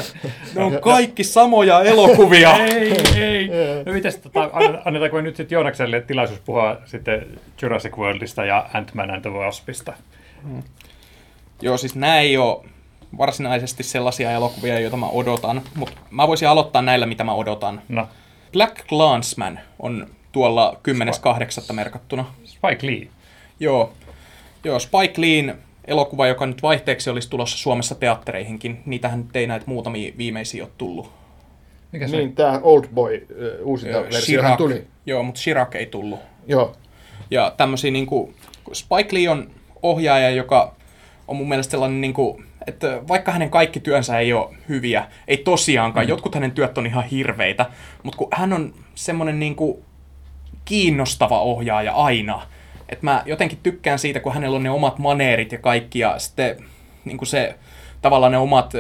[0.56, 2.58] ne on kaikki samoja elokuvia.
[2.58, 3.50] ei, ei.
[3.86, 4.50] No mites, tota,
[4.86, 7.28] annetaanko nyt sitten Joonakselle tilaisuus puhua sitten
[7.62, 9.94] Jurassic Worldista ja Ant-Man and the Waspista?
[10.44, 10.64] Hmm.
[11.62, 12.66] Joo, siis nämä ei ole
[13.18, 17.82] varsinaisesti sellaisia elokuvia, joita mä odotan, mutta mä voisin aloittaa näillä, mitä mä odotan.
[17.90, 18.08] No.
[18.52, 20.80] Black Clansman on tuolla
[21.68, 21.74] 10.8.
[21.74, 22.26] merkattuna.
[22.46, 23.08] Spike Lee.
[23.60, 23.94] Joo.
[24.64, 28.82] Joo, Spike Leen elokuva, joka nyt vaihteeksi olisi tulossa Suomessa teattereihinkin.
[28.86, 31.12] Niitähän nyt ei näitä muutamia viimeisiä ole tullut.
[31.92, 32.18] Mikä se?
[32.18, 33.28] Niin, tämä Old Boy
[33.62, 34.88] uh, uusinta versio tuli.
[35.06, 36.20] Joo, mutta Chirac ei tullut.
[36.48, 36.76] Joo.
[37.32, 38.36] Ja tämmöisiä niin kuin,
[38.74, 39.52] Spike Lee on
[39.84, 40.76] ohjaaja, joka
[41.28, 45.38] on mun mielestä sellainen, niin kuin, että vaikka hänen kaikki työnsä ei ole hyviä, ei
[45.38, 46.10] tosiaankaan, mm.
[46.10, 47.66] jotkut hänen työt on ihan hirveitä,
[48.04, 49.84] mutta kun hän on semmoinen niin kuin,
[50.66, 52.42] kiinnostava ohjaaja aina,
[52.90, 56.56] että mä jotenkin tykkään siitä, kun hänellä on ne omat maneerit ja kaikki, ja sitten
[57.06, 57.56] niin kuin se,
[58.02, 58.74] tavallaan ne omat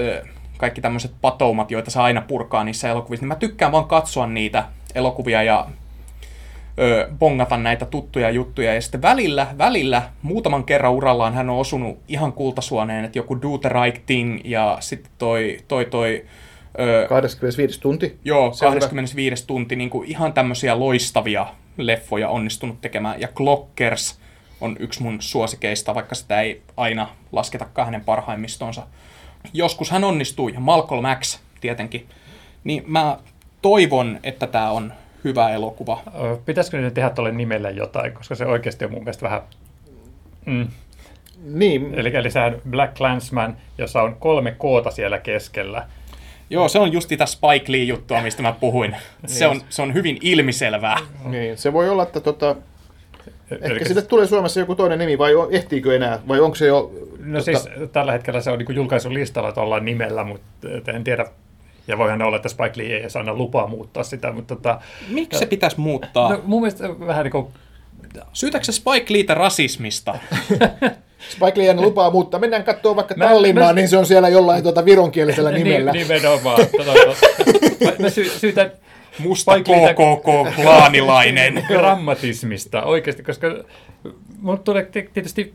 [0.57, 4.65] kaikki tämmöiset patoumat, joita saa aina purkaa niissä elokuvissa, niin mä tykkään vaan katsoa niitä
[4.95, 5.67] elokuvia ja
[6.79, 8.73] ö, bongata näitä tuttuja juttuja.
[8.73, 13.57] Ja sitten välillä, välillä, muutaman kerran urallaan hän on osunut ihan kultasuoneen, että joku Do
[13.57, 16.25] the Right Thing ja sitten toi, toi, toi
[16.79, 18.19] Ö, 25 tunti.
[18.25, 19.47] Joo, 25 hyvä.
[19.47, 23.21] tunti, niin kuin ihan tämmöisiä loistavia leffoja onnistunut tekemään.
[23.21, 24.19] Ja Clockers
[24.61, 28.87] on yksi mun suosikeista, vaikka sitä ei aina lasketa hänen parhaimmistonsa.
[29.53, 32.07] Joskus hän onnistuu, ja Malcolm X tietenkin.
[32.63, 33.17] Niin mä
[33.61, 36.01] toivon, että tämä on hyvä elokuva.
[36.45, 39.41] Pitäisikö nyt tehdä tuolle nimelle jotain, koska se oikeasti on mun mielestä vähän...
[40.45, 40.67] Mm.
[41.43, 41.93] Niin.
[41.93, 45.87] Eli, eli sehän Black Clansman, jossa on kolme koota siellä keskellä.
[46.49, 48.95] Joo, se on justi tätä Spike Lee-juttua, mistä mä puhuin.
[49.25, 50.97] Se on, se on hyvin ilmiselvää.
[51.25, 52.55] Niin, se voi olla, että tota,
[53.51, 56.91] Ehkä Eli sille tulee Suomessa joku toinen nimi, vai ehtiikö enää, vai onko se jo...
[57.19, 57.43] No tota...
[57.43, 61.25] siis tällä hetkellä se on niin julkaisun listalla tuolla nimellä, mutta en tiedä,
[61.87, 64.81] ja voihan olla, että Spike Lee ei saa lupaa muuttaa sitä, mutta tota...
[65.09, 66.29] Miksi se pitäisi muuttaa?
[66.29, 67.47] No mun mielestä vähän niin kuin...
[68.33, 70.19] Syytäkö se Spike Leetä rasismista?
[71.29, 72.39] Spike Lee lupaa muuttaa.
[72.39, 75.91] Mennään katsomaan vaikka mä, Tallinnaa, mä, niin se on siellä jollain tuota vironkielisellä niin, nimellä.
[75.91, 76.65] Niin, nimenomaan.
[76.77, 77.15] Tota, tota.
[77.99, 78.71] mä sy- syytän
[79.19, 81.63] musta KKK-klaanilainen.
[81.67, 83.47] Grammatismista oikeasti, koska
[84.41, 85.53] mun tulee tietysti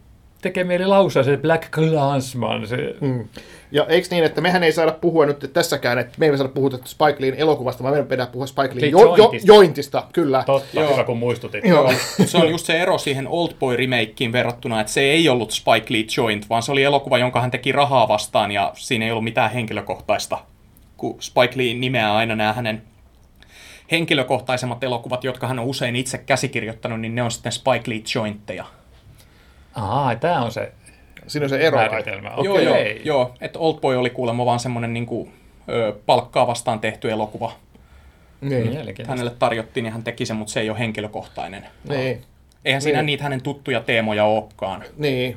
[0.48, 2.66] tekee mieli lausua se Black Clansman.
[2.66, 2.94] Se...
[3.00, 3.28] Mm.
[3.72, 6.70] Ja eikö niin, että mehän ei saada puhua nyt tässäkään, että me ei saada puhua
[6.70, 10.42] Spike Leen elokuvasta, vaan meidän pitää puhua Spike Leen jo- jo- jointista, kyllä.
[10.46, 10.92] Totta, Joo.
[10.92, 11.64] hyvä kun muistutit.
[11.64, 11.92] Joo.
[12.24, 16.04] se on just se ero siihen Oldboy remakeen verrattuna, että se ei ollut Spike Lee
[16.16, 19.50] joint, vaan se oli elokuva, jonka hän teki rahaa vastaan ja siinä ei ollut mitään
[19.50, 20.38] henkilökohtaista.
[20.96, 22.82] Kun Spike Lee nimeää aina nämä hänen
[23.90, 28.64] henkilökohtaisemmat elokuvat, jotka hän on usein itse käsikirjoittanut, niin ne on sitten Spike Lee jointteja.
[29.76, 30.72] Ahaa, tämä on se
[31.26, 31.78] Siinä on se ero.
[31.78, 32.30] Määritelmä.
[32.30, 32.44] Okay.
[32.44, 33.34] Joo, joo, joo.
[33.40, 35.32] että Oldboy oli kuulemma vaan semmoinen niin kuin,
[35.68, 37.52] ö, palkkaa vastaan tehty elokuva.
[38.40, 38.78] Niin.
[39.06, 41.66] Hänelle tarjottiin ja hän teki sen, mutta se ei ole henkilökohtainen.
[41.88, 42.22] Niin.
[42.64, 43.06] Eihän siinä niin.
[43.06, 44.84] niitä hänen tuttuja teemoja olekaan.
[44.96, 45.36] Niin.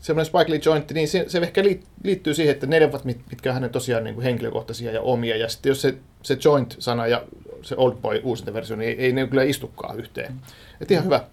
[0.00, 1.62] Semmoinen Spike Lee jointti, niin se, se ehkä
[2.04, 5.36] liittyy siihen, että ne ovat, mitkä hänen tosiaan niin kuin henkilökohtaisia ja omia.
[5.36, 7.22] Ja sitten jos se, se joint-sana ja
[7.62, 10.34] se Old Boy uusinta versio, niin ei, ei ne kyllä istukaan yhteen.
[10.80, 11.24] Et ihan hyvä.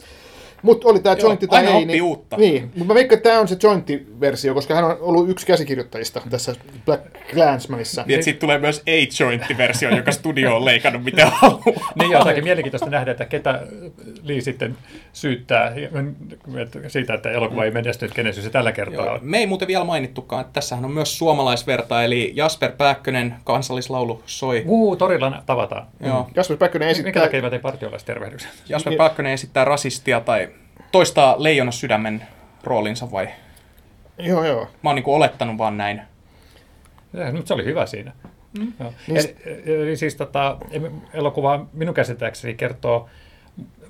[0.64, 1.86] Mutta oli tämä jointti tai ei.
[1.86, 2.38] Niin, uutta.
[2.38, 6.22] Niin, mutta mä veikkaan, että tämä on se jointti-versio, koska hän on ollut yksi käsikirjoittajista
[6.30, 8.04] tässä Black Clansmanissa.
[8.08, 11.64] Niin, että sitten tulee myös ei-jointti-versio, joka studio on leikannut mitä haluaa.
[12.00, 13.62] niin, ja jotakin mielenkiintoista nähdä, että ketä
[14.24, 14.78] Lee sitten
[15.14, 15.74] syyttää
[16.88, 19.14] siitä, että elokuva ei menestynyt, kenen se tällä kertaa Joo.
[19.14, 19.20] on.
[19.22, 24.64] Me ei muuten vielä mainittukaan, että tässähän on myös suomalaisverta, eli Jasper Pääkkönen, kansallislaulu soi.
[24.66, 25.88] Uu, torilla tavataan.
[26.00, 26.30] Joo.
[26.36, 27.10] Jasper Pääkkönen esittää...
[27.10, 28.52] Mikä takia mä tein partiolaistervehdyksen?
[28.70, 30.50] Jasper Pääkkönen esittää rasistia tai
[30.92, 32.28] toistaa leijona sydämen
[32.64, 33.28] roolinsa vai?
[34.18, 34.68] Joo, joo.
[34.84, 36.02] Mä oon niinku olettanut vaan näin.
[37.14, 38.12] Ja, mutta se oli hyvä siinä.
[38.60, 38.74] Mm.
[38.80, 38.94] Joo.
[39.08, 40.58] Niin, eli, eli siis tota,
[41.14, 43.10] elokuva minun käsittääkseni kertoo,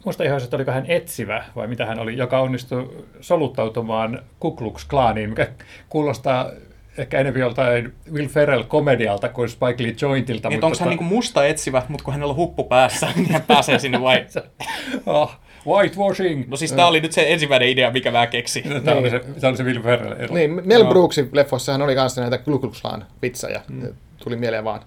[0.06, 4.86] muista ihan, että oliko hän etsivä vai mitä hän oli, joka onnistui soluttautumaan Ku Klux
[4.86, 5.48] Klaniin, mikä
[5.90, 6.52] kuulostaa
[6.98, 10.50] ehkä enemmän joltain Will Ferrell-komedialta kuin Spike Lee Jointilta.
[10.50, 11.02] Niin, mutta onko hän tota...
[11.02, 14.26] niin musta etsivä, mutta kun hänellä on huppu päässä, niin hän pääsee sinne vai?
[15.06, 16.46] oh, whitewashing.
[16.48, 18.64] No siis tämä oli nyt se ensimmäinen idea, mikä mä keksin.
[18.64, 18.98] Tämä niin.
[18.98, 20.34] oli se, tämä oli se Will Ferrell.
[20.34, 22.38] Niin, Mel Brooksin leffossahan oli kanssa näitä
[22.82, 23.62] Klan vitsaja.
[23.70, 23.94] Mm.
[24.24, 24.82] Tuli mieleen vaan.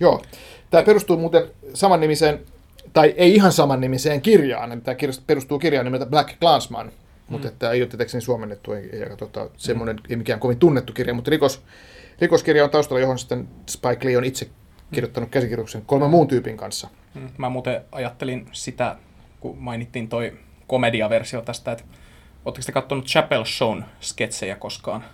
[0.00, 0.22] Joo.
[0.70, 1.42] Tämä perustuu muuten
[1.74, 2.40] saman nimiseen,
[2.92, 4.82] tai ei ihan saman nimiseen kirjaan.
[4.82, 6.86] Tämä perustuu kirjaan nimeltä Black Klansman.
[6.86, 6.92] Mm.
[7.28, 10.02] Mutta tämä ei ole tietenkin suomennettu, ja tota, semmoinen mm.
[10.10, 11.62] ei mikään kovin tunnettu kirja, mutta rikos,
[12.20, 14.48] rikoskirja on taustalla, johon sitten Spike Lee on itse
[14.92, 16.88] kirjoittanut käsikirjoituksen kolmen muun tyypin kanssa.
[17.14, 17.28] Mm.
[17.38, 18.96] Mä muuten ajattelin sitä
[19.40, 21.84] kun mainittiin toi komediaversio tästä, että
[22.44, 25.04] Oletteko te katsonut Chapel Shown sketsejä koskaan?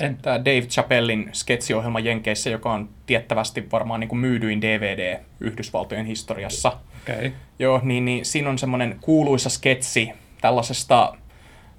[0.00, 0.18] En.
[0.22, 6.72] Tämä Dave Chappellin sketsiohjelma Jenkeissä, joka on tiettävästi varmaan niin kuin myydyin DVD Yhdysvaltojen historiassa.
[7.02, 7.32] Okay.
[7.58, 11.16] Joo, niin, niin siinä on semmoinen kuuluisa sketsi tällaisesta,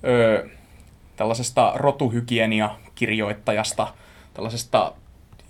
[0.04, 0.50] ö,
[1.16, 3.88] tällaisesta rotuhygienia-kirjoittajasta,
[4.34, 4.94] tällaisesta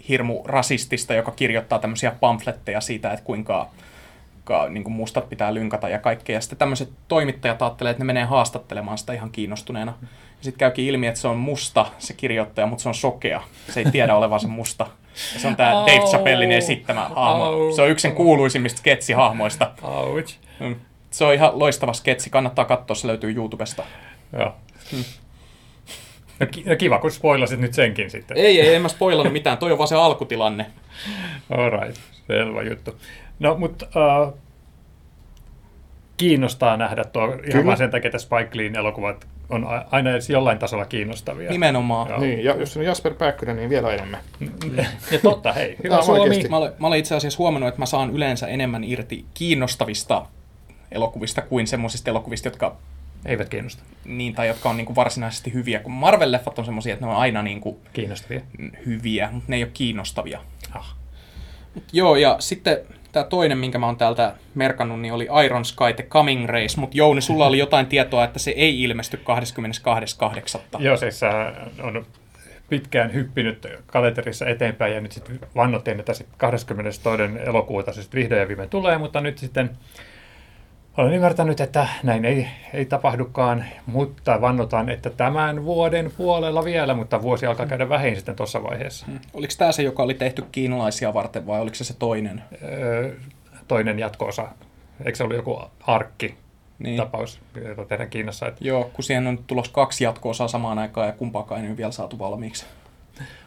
[0.09, 3.69] hirmu rasistista, joka kirjoittaa tämmöisiä pamfletteja siitä, että kuinka
[4.69, 6.35] niin kuin mustat pitää lynkata ja kaikkea.
[6.35, 9.93] Ja sitten tämmöiset toimittajat ajattelee, että ne menee haastattelemaan sitä ihan kiinnostuneena.
[10.01, 13.41] Ja sitten käykin ilmi, että se on musta se kirjoittaja, mutta se on sokea.
[13.69, 14.88] Se ei tiedä olevansa musta.
[15.33, 17.71] Ja se on tämä Dave Chappellin esittämä hahmo.
[17.75, 19.71] Se on yksi sen kuuluisimmista sketsihahmoista.
[19.81, 20.38] Ouch.
[20.59, 20.75] Mm.
[21.12, 23.83] Se on ihan loistava sketsi, kannattaa katsoa, se löytyy YouTubesta.
[24.33, 24.55] Joo.
[24.91, 25.03] Hmm.
[26.65, 28.38] No, kiva, kun spoilasit nyt senkin sitten.
[28.38, 29.57] Ei, ei, en mä spoilannut mitään.
[29.57, 30.65] Toi on vaan se alkutilanne.
[31.49, 32.95] Alright, selvä juttu.
[33.39, 34.38] No, mutta uh,
[36.17, 37.43] kiinnostaa nähdä tuo Kyllä.
[37.47, 41.49] ihan vaan sen takia, että Spike Leen elokuvat on aina edes jollain tasolla kiinnostavia.
[41.49, 42.10] Nimenomaan.
[42.10, 42.19] Joo.
[42.19, 44.19] Niin, ja jos on Jasper Pääkkönen, niin vielä enemmän.
[45.12, 45.75] ja totta, hei.
[45.84, 46.43] Hyvä Suomi.
[46.49, 50.25] Mä olen, mä olen itse asiassa huomannut, että mä saan yleensä enemmän irti kiinnostavista
[50.91, 52.75] elokuvista kuin semmoisista elokuvista, jotka
[53.25, 53.84] eivät kiinnosta.
[54.06, 55.80] Niin, tai jotka on niin kuin varsinaisesti hyviä.
[55.80, 58.41] Kun Marvel-leffat on semmoisia, että ne on aina niin kuin kiinnostavia.
[58.86, 60.39] hyviä, mutta ne ei ole kiinnostavia.
[60.73, 60.95] Ah.
[61.93, 62.78] Joo, ja sitten
[63.11, 66.97] tämä toinen, minkä mä oon täältä merkannut, niin oli Iron Sky The Coming Race, mutta
[66.97, 69.17] Jouni, sulla oli jotain tietoa, että se ei ilmesty
[70.77, 70.83] 22.8.
[70.83, 71.21] Joo, siis
[71.83, 72.05] on
[72.69, 77.11] pitkään hyppinyt kalenterissa eteenpäin ja nyt sitten vannottiin, että sitten 22.
[77.45, 79.69] elokuuta se sitten vihdoin ja viimein tulee, mutta nyt sitten
[80.99, 87.21] olen ymmärtänyt, että näin ei, ei tapahdukaan, mutta vannotaan, että tämän vuoden puolella vielä, mutta
[87.21, 89.05] vuosi alkaa käydä vähin sitten tuossa vaiheessa.
[89.05, 89.19] Hmm.
[89.33, 92.43] Oliko tämä se, joka oli tehty kiinalaisia varten vai oliko se se toinen?
[92.63, 93.15] Öö,
[93.67, 94.47] toinen jatkoosa.
[95.05, 96.35] Eikö se ollut joku arkki?
[96.79, 96.97] Niin.
[96.97, 98.47] tapaus, jota tehdään Kiinassa.
[98.47, 98.67] Että...
[98.67, 102.65] Joo, kun siihen on tulossa kaksi jatkoosaa samaan aikaan ja kumpaakaan ei vielä saatu valmiiksi.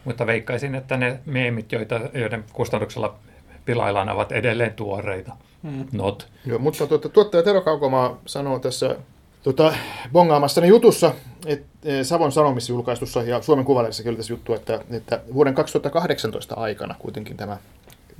[0.04, 3.14] Mutta veikkaisin, että ne meemit, joita, joiden kustannuksella
[3.64, 5.36] pilaillaan, ovat edelleen tuoreita.
[5.62, 5.86] Hmm.
[5.92, 6.28] Not.
[6.46, 8.96] Joo, mutta tuota, tuottaja Tero Kaukomaa sanoo tässä
[9.42, 9.74] tuota,
[10.12, 11.14] bongaamassani jutussa,
[11.46, 16.54] että e, Savon Sanomissa julkaistussa ja Suomen Kuvalehdessä kyllä tässä juttu, että, että vuoden 2018
[16.54, 17.58] aikana kuitenkin tämä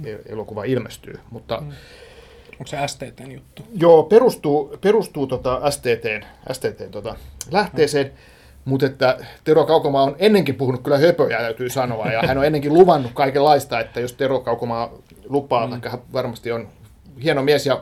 [0.05, 1.21] e, elokuva ilmestyy.
[1.31, 1.73] Mutta, hmm.
[2.53, 3.63] Onko se STTn juttu?
[3.75, 7.17] Joo, perustuu, perustuu tota STTn, STTn tota
[7.51, 8.07] lähteeseen.
[8.07, 8.17] Hmm.
[8.65, 12.75] Mutta että Tero Kaukomaa on ennenkin puhunut kyllä höpöjä, täytyy sanoa, ja hän on ennenkin
[12.75, 14.91] luvannut kaikenlaista, että jos Tero Kaukomaa
[15.33, 15.71] lupaa, mm.
[15.71, 16.69] vaikka varmasti on
[17.23, 17.81] hieno mies ja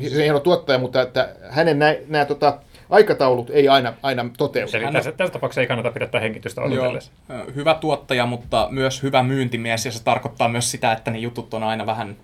[0.00, 2.58] hieno tuottaja, mutta että hänen nämä tota,
[2.90, 4.70] aikataulut ei aina, aina toteudu.
[4.74, 7.12] Eli tässä, tässä tapauksessa ei kannata pidättää hengitystä odotellessa.
[7.54, 11.62] Hyvä tuottaja, mutta myös hyvä myyntimies, ja se tarkoittaa myös sitä, että ne jutut on
[11.62, 12.16] aina vähän,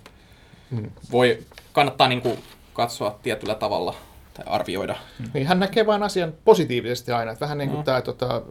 [0.71, 0.91] hmm.
[1.13, 1.39] voi,
[1.73, 2.39] kannattaa niin kuin
[2.73, 3.95] katsoa tietyllä tavalla
[4.35, 4.97] tai arvioida.
[5.35, 7.85] Niin, hän näkee vain asian positiivisesti aina, että vähän niin kuin no.
[7.85, 8.43] tämä tota,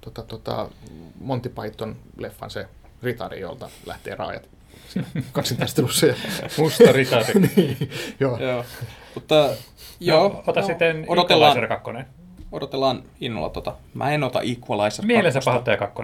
[0.00, 0.68] tota, tota,
[1.20, 2.66] Monty Python-leffan se
[3.02, 4.48] ritari, jolta lähtee raajat
[5.32, 6.06] kaksintaistelussa.
[6.58, 7.34] Musta ritari.
[7.56, 8.38] niin, joo.
[8.38, 8.64] joo.
[9.14, 9.48] Mutta
[10.00, 12.12] joo, no, ota no, sitten odotellaan, Equalizer 2.
[12.52, 13.74] Odotellaan innolla tota.
[13.94, 16.02] Mä en ota Equalizer Mielensä pahoittaja 2.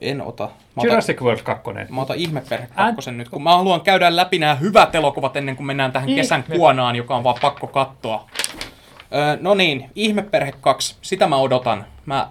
[0.00, 0.48] En ota.
[0.76, 1.70] Mä Jurassic otan, World 2.
[1.90, 3.12] Mä otan Ihmeperhe 2 Ä...
[3.12, 6.20] nyt, kun mä haluan käydä läpi nämä hyvät elokuvat ennen kuin mennään tähän Ihme.
[6.20, 8.26] kesän kuonaan, joka on vaan pakko katsoa.
[9.14, 11.86] Öö, no niin, Ihmeperhe 2, sitä mä odotan.
[12.06, 12.28] Mä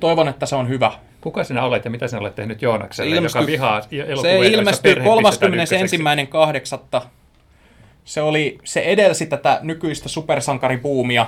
[0.00, 0.92] toivon, että se on hyvä.
[1.24, 3.80] Kuka sinä olet ja mitä sinä olet tehnyt Joonakselle, se ilmestyi, joka vihaa
[4.22, 5.00] Se ilmestyi 31.8.
[8.04, 11.26] Se, oli, se edelsi tätä nykyistä supersankaribuumia.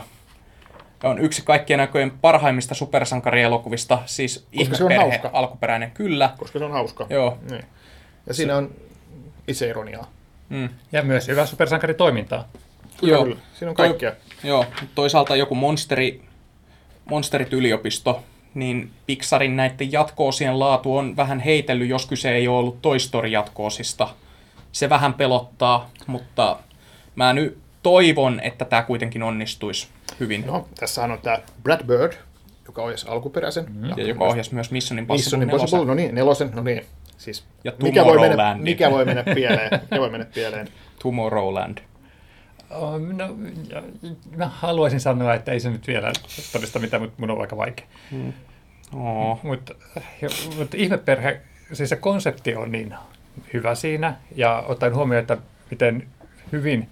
[1.04, 6.30] On yksi kaikkien aikojen parhaimmista supersankarielokuvista, siis Koska ihmeperhe se on alkuperäinen, kyllä.
[6.38, 7.06] Koska se on hauska.
[7.10, 7.38] Joo.
[7.50, 7.64] Niin.
[8.26, 8.58] Ja siinä se...
[9.64, 10.10] on ironiaa.
[10.48, 10.68] Mm.
[10.92, 12.48] Ja myös hyvä supersankaritoimintaa.
[13.00, 13.24] Kyllä, joo.
[13.24, 13.36] Kyllä.
[13.54, 14.10] Siinä on kaikkea.
[14.10, 16.22] Toi, joo, toisaalta joku monsteri,
[17.04, 18.22] monsterit yliopisto,
[18.56, 23.28] niin Pixarin näiden jatkoosien laatu on vähän heitellyt, jos kyse ei ole ollut Toy Story
[23.28, 24.08] jatkoosista.
[24.72, 26.58] Se vähän pelottaa, mutta
[27.14, 29.88] mä nyt toivon, että tämä kuitenkin onnistuisi
[30.20, 30.46] hyvin.
[30.46, 32.12] No, tässä on tämä Brad Bird,
[32.66, 33.66] joka ohjasi alkuperäisen.
[33.68, 33.88] Mm.
[33.96, 35.88] Ja joka ohjasi myös Mission Impossible, Mission Impossible nelosen.
[35.88, 36.84] no niin, nelosen, no niin.
[37.18, 39.80] Siis, ja mikä voi, mennä, mikä voi mennä pieleen?
[39.82, 40.68] mikä voi mennä pieleen?
[41.02, 41.78] Tomorrowland.
[43.16, 43.36] No,
[44.36, 46.12] mä haluaisin sanoa, että ei se nyt vielä
[46.52, 47.86] todista mitään, mutta mun on aika vaikea.
[48.10, 48.32] Mm.
[48.94, 49.40] Oh.
[49.42, 49.74] Mutta
[50.56, 51.40] mut ihmeperhe,
[51.72, 52.94] siis se konsepti on niin
[53.52, 55.38] hyvä siinä, ja ottaen huomioon, että
[55.70, 56.06] miten
[56.52, 56.88] hyvin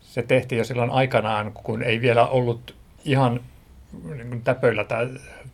[0.00, 3.40] se tehtiin jo silloin aikanaan, kun ei vielä ollut ihan
[4.14, 5.02] niin täpöillä tämä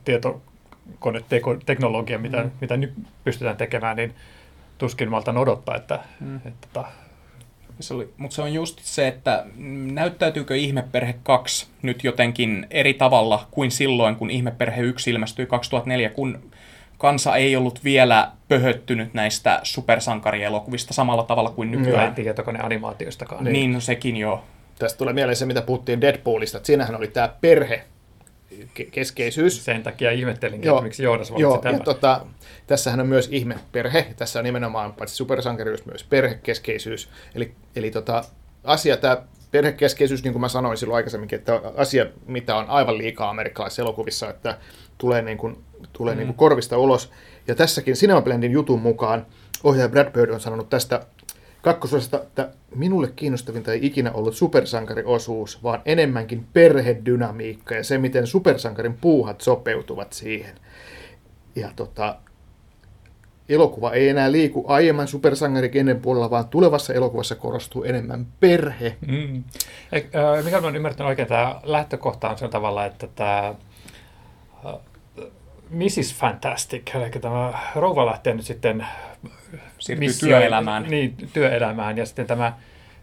[0.04, 2.50] tietokoneteknologia, mitä, mm.
[2.60, 2.92] mitä nyt
[3.24, 4.14] pystytään tekemään, niin
[4.78, 6.36] tuskin maltan odottaa, että, mm.
[6.36, 6.88] että, että tota,
[7.80, 9.44] se oli, mutta se on just se, että
[9.92, 16.50] näyttäytyykö Ihmeperhe 2 nyt jotenkin eri tavalla kuin silloin, kun Ihmeperhe 1 ilmestyi 2004, kun
[16.98, 22.08] kansa ei ollut vielä pöhöttynyt näistä supersankarielokuvista samalla tavalla kuin nykyään.
[22.08, 23.44] Ei tietokoneanimaatioistakaan.
[23.44, 24.44] Niin, niin no sekin joo.
[24.78, 27.84] Tästä tulee mieleen se, mitä puhuttiin Deadpoolista, että siinähän oli tämä perhe
[28.90, 29.64] keskeisyys.
[29.64, 31.78] Sen takia ihmettelinkin, joo, että miksi Joonas valitsi joo, tämän.
[31.78, 32.26] Ja tota,
[32.66, 34.06] tässähän on myös ihmeperhe.
[34.16, 37.08] Tässä on nimenomaan paitsi supersankarius myös perhekeskeisyys.
[37.34, 38.24] Eli, eli tota,
[38.64, 43.30] asia, tämä perhekeskeisyys, niin kuin mä sanoin silloin aikaisemminkin, että asia, mitä on aivan liikaa
[43.30, 44.58] amerikkalaisissa elokuvissa, että
[44.98, 45.56] tulee, niin kuin,
[45.92, 46.18] tulee mm.
[46.18, 47.10] niin kuin korvista ulos.
[47.48, 49.26] Ja tässäkin Cinema Blendin jutun mukaan
[49.64, 51.06] ohjaaja Brad Bird on sanonut tästä
[51.64, 58.94] kakkososasta, että minulle kiinnostavinta ei ikinä ollut supersankariosuus, vaan enemmänkin perhedynamiikka ja se, miten supersankarin
[59.00, 60.54] puuhat sopeutuvat siihen.
[61.56, 62.16] Ja tota,
[63.48, 68.96] elokuva ei enää liiku aiemman supersankarikenen puolella, vaan tulevassa elokuvassa korostuu enemmän perhe.
[69.06, 69.44] Mm.
[70.44, 73.54] mikä on ymmärtänyt oikein, tämä lähtökohta on se tavalla, että tämä
[75.74, 76.14] Mrs.
[76.14, 78.86] Fantastic, eli tämä rouva lähtee nyt sitten
[79.78, 80.82] siirtyy missio, työelämään.
[80.82, 81.98] Niin, työelämään.
[81.98, 82.52] Ja sitten tämä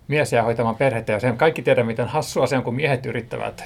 [0.07, 1.11] mies jää hoitamaan perhettä.
[1.11, 3.63] Ja sen kaikki tiedä, miten hassua se on, kun miehet yrittävät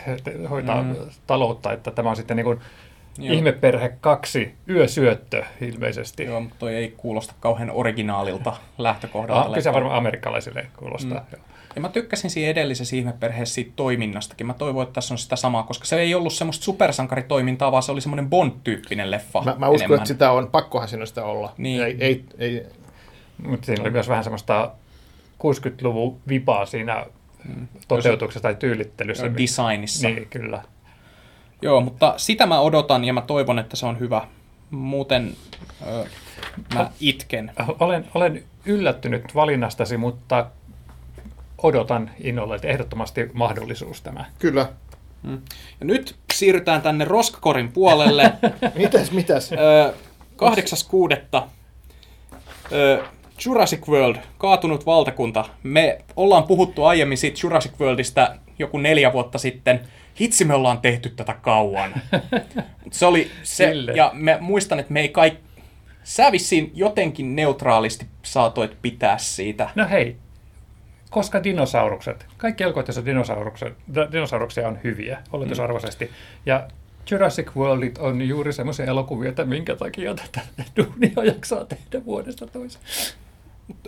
[0.49, 0.95] hoitaa mm.
[1.28, 1.74] taloutta.
[1.74, 2.60] Että tämä on sitten niin kuin
[3.18, 3.36] Joo.
[3.36, 6.24] Ihmeperhe 2, yösyöttö ilmeisesti.
[6.24, 9.41] Joo, mutta toi ei kuulosta kauhean originaalilta lähtökohdalta.
[9.41, 11.26] Ah, kyllä se varmaan amerikkalaisille kuulostaa.
[11.32, 11.55] Mm.
[11.76, 14.48] Ja mä tykkäsin siinä edellisessä ihmeperheessä siitä toiminnastakin.
[14.48, 17.92] Mä toivon, että tässä on sitä samaa, koska se ei ollut semmoista supersankaritoimintaa, vaan se
[17.92, 19.42] oli semmoinen Bond-tyyppinen leffa.
[19.42, 21.54] Mä, mä uskon, että sitä on, pakkohan siinä sitä olla.
[21.58, 21.84] Niin.
[21.84, 22.66] Ei, ei, ei.
[23.48, 24.72] Mutta siinä oli myös vähän semmoista
[25.44, 27.06] 60-luvun vipaa siinä
[27.44, 27.68] mm.
[27.88, 29.34] toteutuksessa tai tyylittelyssä.
[29.38, 30.08] Designissa.
[30.08, 30.62] Niin, kyllä.
[31.62, 34.28] Joo, mutta sitä mä odotan ja mä toivon, että se on hyvä.
[34.72, 35.36] Muuten
[35.88, 36.06] ö,
[36.74, 37.52] mä itken.
[37.80, 40.46] Olen, olen yllättynyt valinnastasi, mutta
[41.66, 44.26] odotan innolla, että ehdottomasti mahdollisuus tämä.
[44.39, 44.70] Kyllä.
[45.24, 45.41] Mm.
[45.80, 48.32] Ja nyt siirrytään tänne roskakorin puolelle.
[48.76, 49.51] mitäs, mitäs?
[50.36, 51.47] kahdeksas kuudetta.
[53.45, 55.45] Jurassic World, kaatunut valtakunta.
[55.63, 59.80] Me ollaan puhuttu aiemmin siitä Jurassic Worldista joku neljä vuotta sitten.
[60.20, 61.93] Hitsi, me ollaan tehty tätä kauan.
[62.91, 63.91] se oli se, Sille.
[63.91, 65.45] ja me muistan, että me ei kaikki...
[66.03, 69.70] Sä vissiin jotenkin neutraalisti saatoit pitää siitä.
[69.76, 70.18] No hei,
[71.16, 73.74] koska dinosaurukset, kaikki elokuvat, dinosaurukset,
[74.11, 76.05] dinosauruksia on hyviä, oletusarvoisesti.
[76.05, 76.11] Mm.
[76.45, 76.68] Ja
[77.11, 80.41] Jurassic Worldit on juuri semmoisia elokuvia, että minkä takia tätä
[80.78, 82.86] duunia jaksaa tehdä vuodesta toiseen.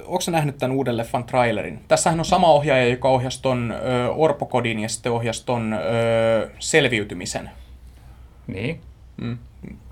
[0.06, 1.80] Onko sä nähnyt tämän uuden leffan trailerin?
[1.88, 7.50] Tässähän on sama ohjaaja, joka ohjasi ton ö, Orpokodin ja sitten ohjasi ton ö, Selviytymisen.
[8.48, 8.82] Niin.
[9.22, 9.38] Mm.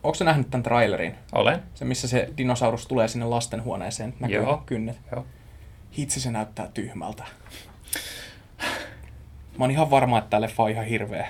[0.03, 1.15] Onko sä nähnyt tämän trailerin?
[1.33, 1.59] Olen.
[1.73, 4.63] Se, missä se dinosaurus tulee sinne lastenhuoneeseen, näkyy Joo.
[4.65, 4.99] kynnet.
[5.11, 5.25] Joo.
[5.97, 7.23] Hitsi se näyttää tyhmältä.
[9.57, 11.27] Mä oon ihan varma, että tämä leffa on ihan hirveä.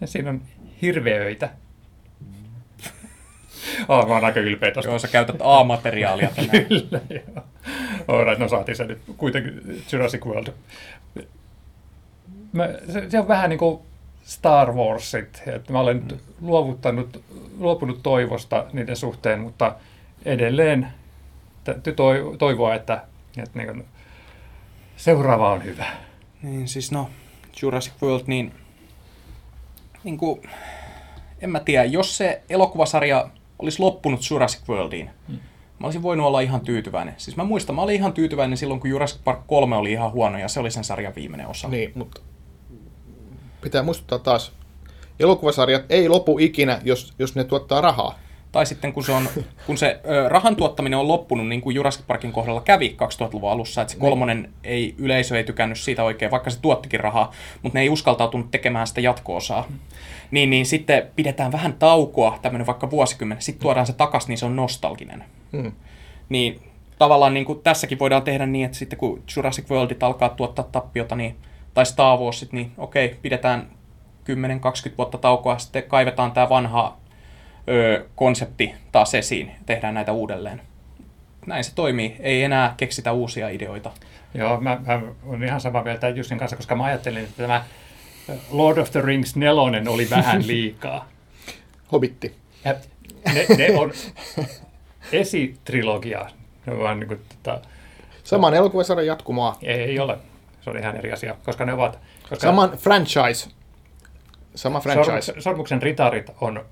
[0.00, 0.42] Ja siinä on
[0.82, 1.50] hirveöitä.
[3.88, 4.90] Oh, mä oon aika ylpeä tosta.
[4.90, 6.64] Joo, sä käytät A-materiaalia tänään.
[6.68, 7.44] Kyllä, joo.
[8.08, 10.46] Alright, no saatiin se nyt kuitenkin Jurassic World.
[12.52, 13.80] Mä, se, se, on vähän niin kuin
[14.24, 16.18] Star Warsit, että mä olen mm.
[16.40, 17.22] luovuttanut,
[17.58, 19.74] luopunut toivosta niiden suhteen, mutta
[20.24, 20.88] edelleen
[21.64, 21.94] täytyy
[22.38, 23.02] toivoa, että,
[23.38, 23.84] että niin kuin,
[24.96, 25.86] seuraava on hyvä.
[26.42, 27.10] Niin, siis no,
[27.62, 28.52] Jurassic World, niin,
[30.04, 30.42] niin kuin,
[31.40, 35.38] en mä tiedä, jos se elokuvasarja olisi loppunut Jurassic Worldiin, hmm.
[35.78, 37.14] mä olisin voinut olla ihan tyytyväinen.
[37.16, 40.38] Siis mä muistan, mä olin ihan tyytyväinen silloin, kun Jurassic Park 3 oli ihan huono
[40.38, 41.68] ja se oli sen sarjan viimeinen osa.
[41.68, 42.20] Niin, mutta
[43.60, 44.52] pitää muistuttaa taas,
[45.20, 48.18] elokuvasarjat ei lopu ikinä, jos, jos ne tuottaa rahaa
[48.56, 49.28] tai sitten kun se, on,
[49.66, 53.82] kun se ö, rahan tuottaminen on loppunut, niin kuin Jurassic Parkin kohdalla kävi 2000-luvun alussa,
[53.82, 57.32] että se kolmonen ei, yleisö ei tykännyt siitä oikein, vaikka se tuottikin rahaa,
[57.62, 59.68] mutta ne ei uskaltautunut tekemään sitä jatko-osaa.
[60.30, 64.46] Niin, niin sitten pidetään vähän taukoa, tämmöinen vaikka vuosikymmen, sitten tuodaan se takaisin, niin se
[64.46, 65.24] on nostalginen.
[65.52, 65.72] Hmm.
[66.28, 66.60] Niin
[66.98, 71.16] tavallaan niin kuin tässäkin voidaan tehdä niin, että sitten kun Jurassic Worldit alkaa tuottaa tappiota,
[71.16, 71.36] niin,
[71.74, 73.66] tai Star Warsit, niin okei, pidetään
[74.92, 76.96] 10-20 vuotta taukoa, sitten kaivetaan tämä vanha
[77.68, 80.62] ö, konsepti taas esiin, tehdään näitä uudelleen.
[81.46, 83.90] Näin se toimii, ei enää keksitä uusia ideoita.
[84.34, 87.64] Joo, mä, mä olen ihan samaa mieltä Jussin kanssa, koska mä ajattelin, että tämä
[88.50, 91.08] Lord of the Rings nelonen oli vähän liikaa.
[91.92, 92.34] Hobitti.
[92.64, 92.74] Ja
[93.34, 93.92] ne, ne on
[95.12, 96.26] esitrilogia.
[96.66, 97.60] Ne on niin kuin, tota,
[98.24, 99.56] Saman elokuvasarjan jatkumoa.
[99.62, 100.18] Ei, ei ole.
[100.60, 101.98] Se on ihan eri asia, koska ne ovat...
[102.22, 103.50] Koska Saman franchise.
[104.54, 105.34] Sama franchise.
[105.38, 106.64] Sormuksen ritarit on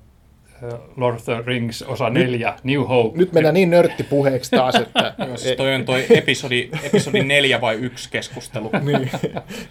[0.97, 3.17] Lord of the Rings osa neljä, nyt, New Hope.
[3.17, 5.13] Nyt mennään niin nörttipuheeksi taas, että...
[5.31, 8.69] Jos toi on toi episodi, episodi neljä vai yksi keskustelu.
[8.85, 9.11] niin,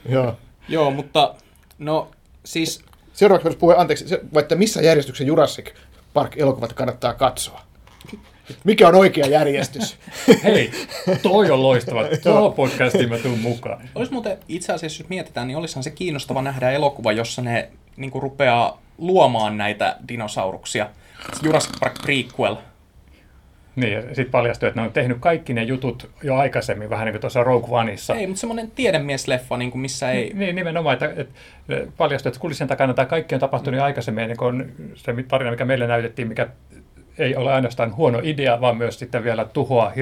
[0.08, 0.36] joo.
[0.68, 1.34] Joo, mutta
[1.78, 2.10] no
[2.44, 2.84] siis...
[3.12, 5.70] Seuraavaksi voisi puhua, anteeksi, se, että missä järjestyksen Jurassic
[6.14, 7.60] Park-elokuvat kannattaa katsoa?
[8.64, 9.96] Mikä on oikea järjestys?
[10.44, 10.70] Hei,
[11.22, 12.04] toi on loistava.
[12.22, 13.88] Tuo podcastiin mä tuun mukaan.
[13.94, 18.12] Olisi muuten itse asiassa, jos mietitään, niin olisihan se kiinnostava nähdä elokuva, jossa ne niin
[18.14, 20.88] rupeaa luomaan näitä dinosauruksia.
[21.42, 22.56] Jurassic Park prequel.
[23.76, 27.12] Niin, ja sitten paljastui, että ne on tehnyt kaikki ne jutut jo aikaisemmin, vähän niin
[27.12, 28.14] kuin tuossa Rogue Oneissa.
[28.14, 30.32] Ei, mutta semmoinen tiedemiesleffa, niin kuin missä ei...
[30.34, 31.34] Niin, nimenomaan, että, että
[31.96, 33.84] paljastui, että kulissien takana tämä kaikki on tapahtunut mm.
[33.84, 36.48] aikaisemmin, niin kuin se tarina, mikä meille näytettiin, mikä
[37.18, 39.92] ei ole ainoastaan huono idea, vaan myös sitten vielä tuhoaa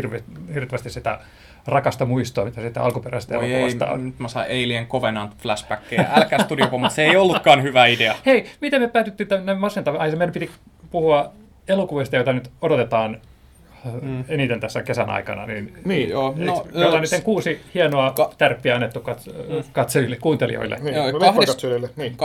[0.54, 1.20] hirveästi sitä
[1.66, 4.04] rakasta muistoa, mitä siitä alkuperäisestä Oi elokuvasta ei, on.
[4.04, 6.08] Nyt mä saan Alien Covenant flashbackkejä.
[6.14, 8.14] Älkää studiopomot, se ei ollutkaan hyvä idea.
[8.26, 10.02] Hei, miten me päädyttiin tänne masentavaan?
[10.02, 10.50] Ai, meidän piti
[10.90, 11.32] puhua
[11.68, 13.20] elokuvista, joita nyt odotetaan
[14.02, 14.24] mm.
[14.28, 15.46] eniten tässä kesän aikana.
[15.46, 16.34] Niin, niin joo.
[16.36, 19.64] No, me ollaan nyt kuusi hienoa ka- tärppiä annettu kats- mm.
[19.72, 20.78] katsojille, kuuntelijoille.
[20.80, 21.56] Niin, joo, kahdes,
[21.96, 22.16] niin.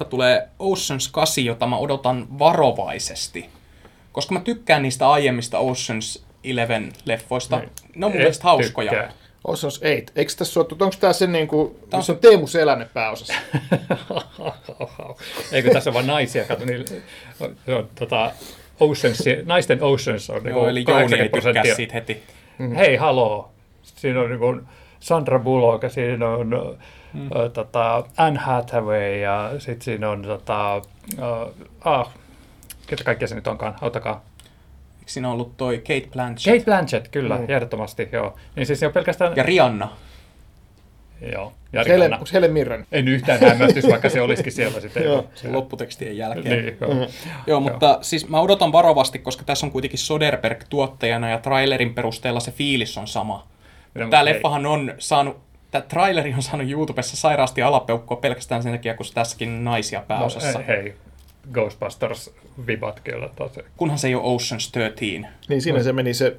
[0.00, 0.04] 27.6.
[0.04, 3.48] tulee Oceans 8, jota mä odotan varovaisesti.
[4.12, 7.58] Koska mä tykkään niistä aiemmista Oceans Eleven-leffoista.
[7.58, 7.70] Niin.
[7.94, 8.90] Ne on mun mielestä hauskoja.
[8.90, 9.12] Tykkää.
[9.48, 10.16] Ocean's 8.
[10.16, 12.04] Eikö tässä ole, onko tämä se niin kuin, tämä on...
[12.04, 13.34] se on Teemu Selänne pääosassa?
[15.52, 16.44] Eikö tässä ole vain naisia?
[16.44, 16.84] Kato, niin,
[17.36, 18.30] se on, tota,
[18.80, 22.22] Oceans, naisten Oceans on Joo, eli Jouni ei tykkää siitä heti.
[22.58, 22.76] Mm-hmm.
[22.76, 23.50] Hei, haloo.
[23.82, 24.60] Siinä on niin kuin
[25.00, 26.78] Sandra Bullock ja siinä on
[27.12, 27.26] mm.
[27.26, 32.14] uh, tota, Anne Hathaway ja sitten siinä on tota, uh, ah,
[32.86, 34.24] ketä kaikkia se nyt onkaan, auttakaa.
[35.04, 36.56] Eikö siinä ollut toi Kate Blanchett?
[36.56, 37.44] Kate Blanchett, kyllä, mm.
[37.48, 38.36] ehdottomasti, joo.
[38.56, 39.32] Niin siis se on pelkästään...
[39.36, 39.88] Ja Rihanna.
[41.32, 41.52] Joo.
[41.72, 42.86] Ja Helen, onko Helen Mirren?
[42.92, 45.04] En yhtään hämmästys, vaikka se olisikin siellä sitten.
[45.04, 46.64] joo, se lopputekstien jälkeen.
[46.64, 46.94] Niin, joo.
[46.94, 47.06] Mm-hmm.
[47.46, 47.98] joo, mutta joo.
[48.02, 52.98] siis mä odotan varovasti, koska tässä on kuitenkin Soderberg tuottajana ja trailerin perusteella se fiilis
[52.98, 53.46] on sama.
[53.94, 58.94] No, Tämä leffahan on saanut tämä traileri on saanut YouTubessa sairaasti alapeukkoa pelkästään sen takia,
[58.94, 60.58] kun tässäkin naisia no, pääosassa.
[60.58, 60.94] No, hei,
[61.52, 62.30] Ghostbusters
[62.66, 63.52] vibat kyllä taas.
[63.76, 65.28] Kunhan se ei ole Ocean's 13.
[65.48, 66.36] Niin siinä se meni se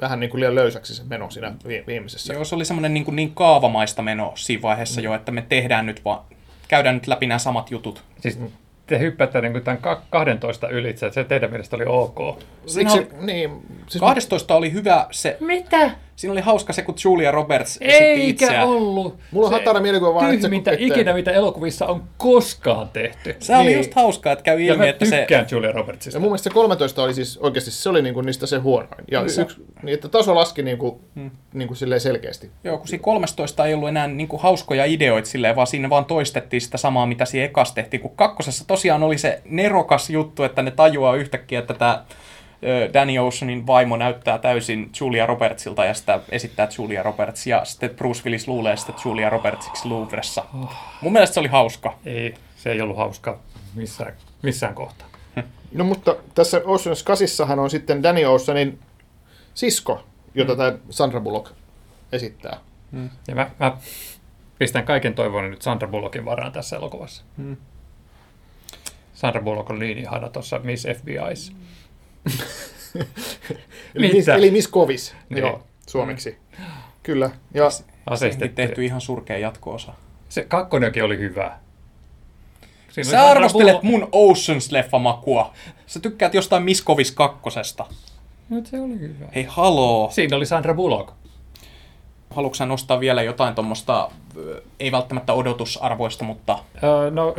[0.00, 1.54] vähän niin kuin liian löysäksi se meno siinä
[1.86, 2.32] viimeisessä.
[2.32, 5.04] Joo, se oli semmoinen niin, kuin niin kaavamaista meno siinä vaiheessa mm.
[5.04, 6.20] jo, että me tehdään nyt vaan,
[6.68, 8.02] käydään nyt läpi nämä samat jutut.
[8.20, 8.38] Siis
[8.86, 9.80] te hyppäätte niin tämän
[10.10, 12.42] 12 ylitse, että se teidän mielestä oli ok.
[12.66, 13.50] Siinä oli, niin,
[13.88, 15.36] siis 12 oli hyvä se...
[15.40, 15.90] Mitä?
[16.18, 18.68] Siinä oli hauska se, kun Julia Roberts esitti itseään.
[18.68, 19.18] ollut.
[19.30, 23.36] Mulla on hatara mielikuva vaan, että se mitä ikinä, mitä elokuvissa on koskaan tehty.
[23.38, 23.62] Se niin.
[23.62, 25.26] oli just hauskaa, että käy ilmi, että se...
[25.30, 26.16] Ja Julia Robertsista.
[26.16, 29.04] Ja mun mielestä se 13 oli siis oikeasti, se oli niinku niistä se huonoin.
[29.10, 31.30] Ja niin, yksi, niin että taso laski niinku, hmm.
[31.54, 32.50] niinku silleen selkeästi.
[32.64, 36.60] Joo, kun siinä 13 ei ollut enää niinku hauskoja ideoita silleen, vaan siinä vaan toistettiin
[36.60, 38.00] sitä samaa, mitä siinä ekas tehtiin.
[38.00, 42.04] Kun kakkosessa tosiaan oli se nerokas juttu, että ne tajuaa yhtäkkiä, että tämä
[42.94, 48.22] Danny Oceanin vaimo näyttää täysin Julia Robertsilta ja sitä esittää Julia Roberts ja sitten Bruce
[48.24, 50.44] Willis luulee sitä Julia Robertsiksi Louvressa.
[50.62, 50.72] Oh.
[51.00, 51.98] Mun mielestä se oli hauska.
[52.06, 53.38] Ei, se ei ollut hauska
[53.74, 55.08] missään, missään kohtaa.
[55.72, 58.78] No mutta tässä Ocean's 8 on sitten Danny Oceanin
[59.54, 60.04] sisko,
[60.34, 60.58] jota mm.
[60.58, 61.52] tämä Sandra Bullock
[62.12, 62.60] esittää.
[62.92, 63.10] Mm.
[63.28, 63.76] Ja mä, mä
[64.58, 67.22] pistän kaiken toivon nyt Sandra Bullockin varaan tässä elokuvassa.
[67.36, 67.56] Mm.
[69.14, 71.52] Sandra Bullock on liinihana tuossa Miss FBI's.
[71.52, 71.67] Mm
[73.94, 75.38] eli, miss, eli Miss Kovis, niin.
[75.38, 76.38] joo, suomeksi.
[76.58, 76.64] Mm.
[77.02, 77.30] Kyllä.
[77.54, 77.68] Ja
[78.06, 78.54] Aseistettu.
[78.56, 79.92] tehty ihan surkea jatko-osa.
[80.28, 81.58] Se kakkonenkin oli hyvä.
[82.88, 83.84] Siinä Sä arvostelet Bullock.
[83.84, 85.52] mun Oceans-leffamakua.
[85.86, 87.86] Sä tykkäät jostain Miss Kovis kakkosesta.
[88.48, 89.26] No se oli hyvä.
[89.34, 90.10] Hei, haloo.
[90.10, 91.12] Siinä oli Sandra Bullock.
[92.30, 94.10] Haluatko nostaa vielä jotain tuommoista,
[94.80, 96.58] ei välttämättä odotusarvoista, mutta...
[96.82, 97.34] Öö, no,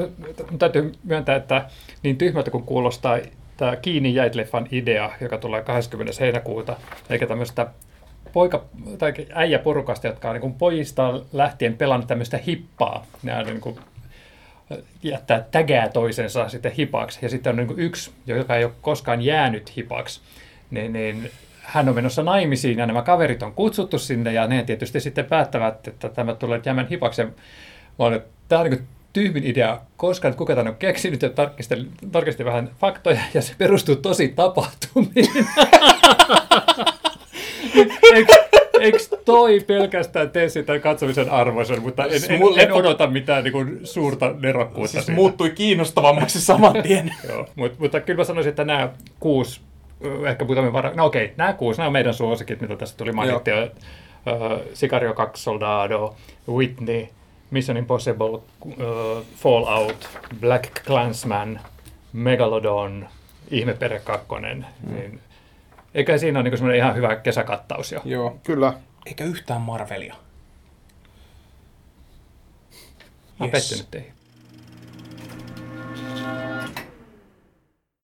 [0.59, 1.69] täytyy myöntää, että
[2.03, 3.17] niin tyhmältä kuin kuulostaa
[3.59, 6.13] tämä Kiinni jäit leffan idea, joka tulee 20.
[6.19, 6.75] heinäkuuta,
[7.09, 7.67] eikä tämmöistä
[8.33, 8.65] poika,
[8.97, 13.05] tai äijäporukasta, jotka on niin pojista lähtien pelannut tämmöistä hippaa.
[13.23, 13.79] Ne on niin kuin,
[15.03, 17.19] jättää tägää toisensa sitten hipaksi.
[17.21, 20.21] Ja sitten on niin yksi, joka ei ole koskaan jäänyt hipaksi,
[20.71, 21.31] niin, niin
[21.61, 25.87] hän on menossa naimisiin ja nämä kaverit on kutsuttu sinne ja ne tietysti sitten päättävät,
[25.87, 27.21] että tämä tulee jäämään hipaksi.
[27.21, 27.27] Ja
[28.47, 32.69] tämä on niin tyhmin idea koskaan, että kuka tämän on keksinyt ja tarkistin, tarkistin vähän
[32.79, 35.45] faktoja ja se perustuu tosi tapahtumiin.
[38.15, 38.33] eikö,
[38.79, 43.79] eikö toi pelkästään tee sitä katsomisen arvoisen, mutta en, en, en odota mitään niin kuin,
[43.83, 45.21] suurta nerokkuutta siis siitä.
[45.21, 47.13] muuttui kiinnostavammaksi saman tien.
[47.29, 48.89] Joo, mutta, mutta kyllä mä sanoisin, että nämä
[49.19, 49.61] kuusi,
[50.27, 50.93] ehkä muutamia vara...
[50.95, 53.67] No okei, nämä kuusi, nämä on meidän suosikit, mitä tässä tuli mainittua.
[54.73, 56.15] Sicario 2 Soldado,
[56.49, 57.07] Whitney,
[57.51, 61.59] Mission Impossible, uh, Fallout, Black Clansman,
[62.13, 63.07] Megalodon,
[63.51, 64.93] Ihmepere 2, mm.
[64.93, 65.21] niin
[65.93, 68.01] eikä siinä ole niin ihan hyvä kesäkattaus jo.
[68.05, 68.73] Joo, kyllä.
[69.05, 70.15] Eikä yhtään Marvelia.
[73.39, 73.51] Mä yes.
[73.51, 74.18] pettynyt teihin.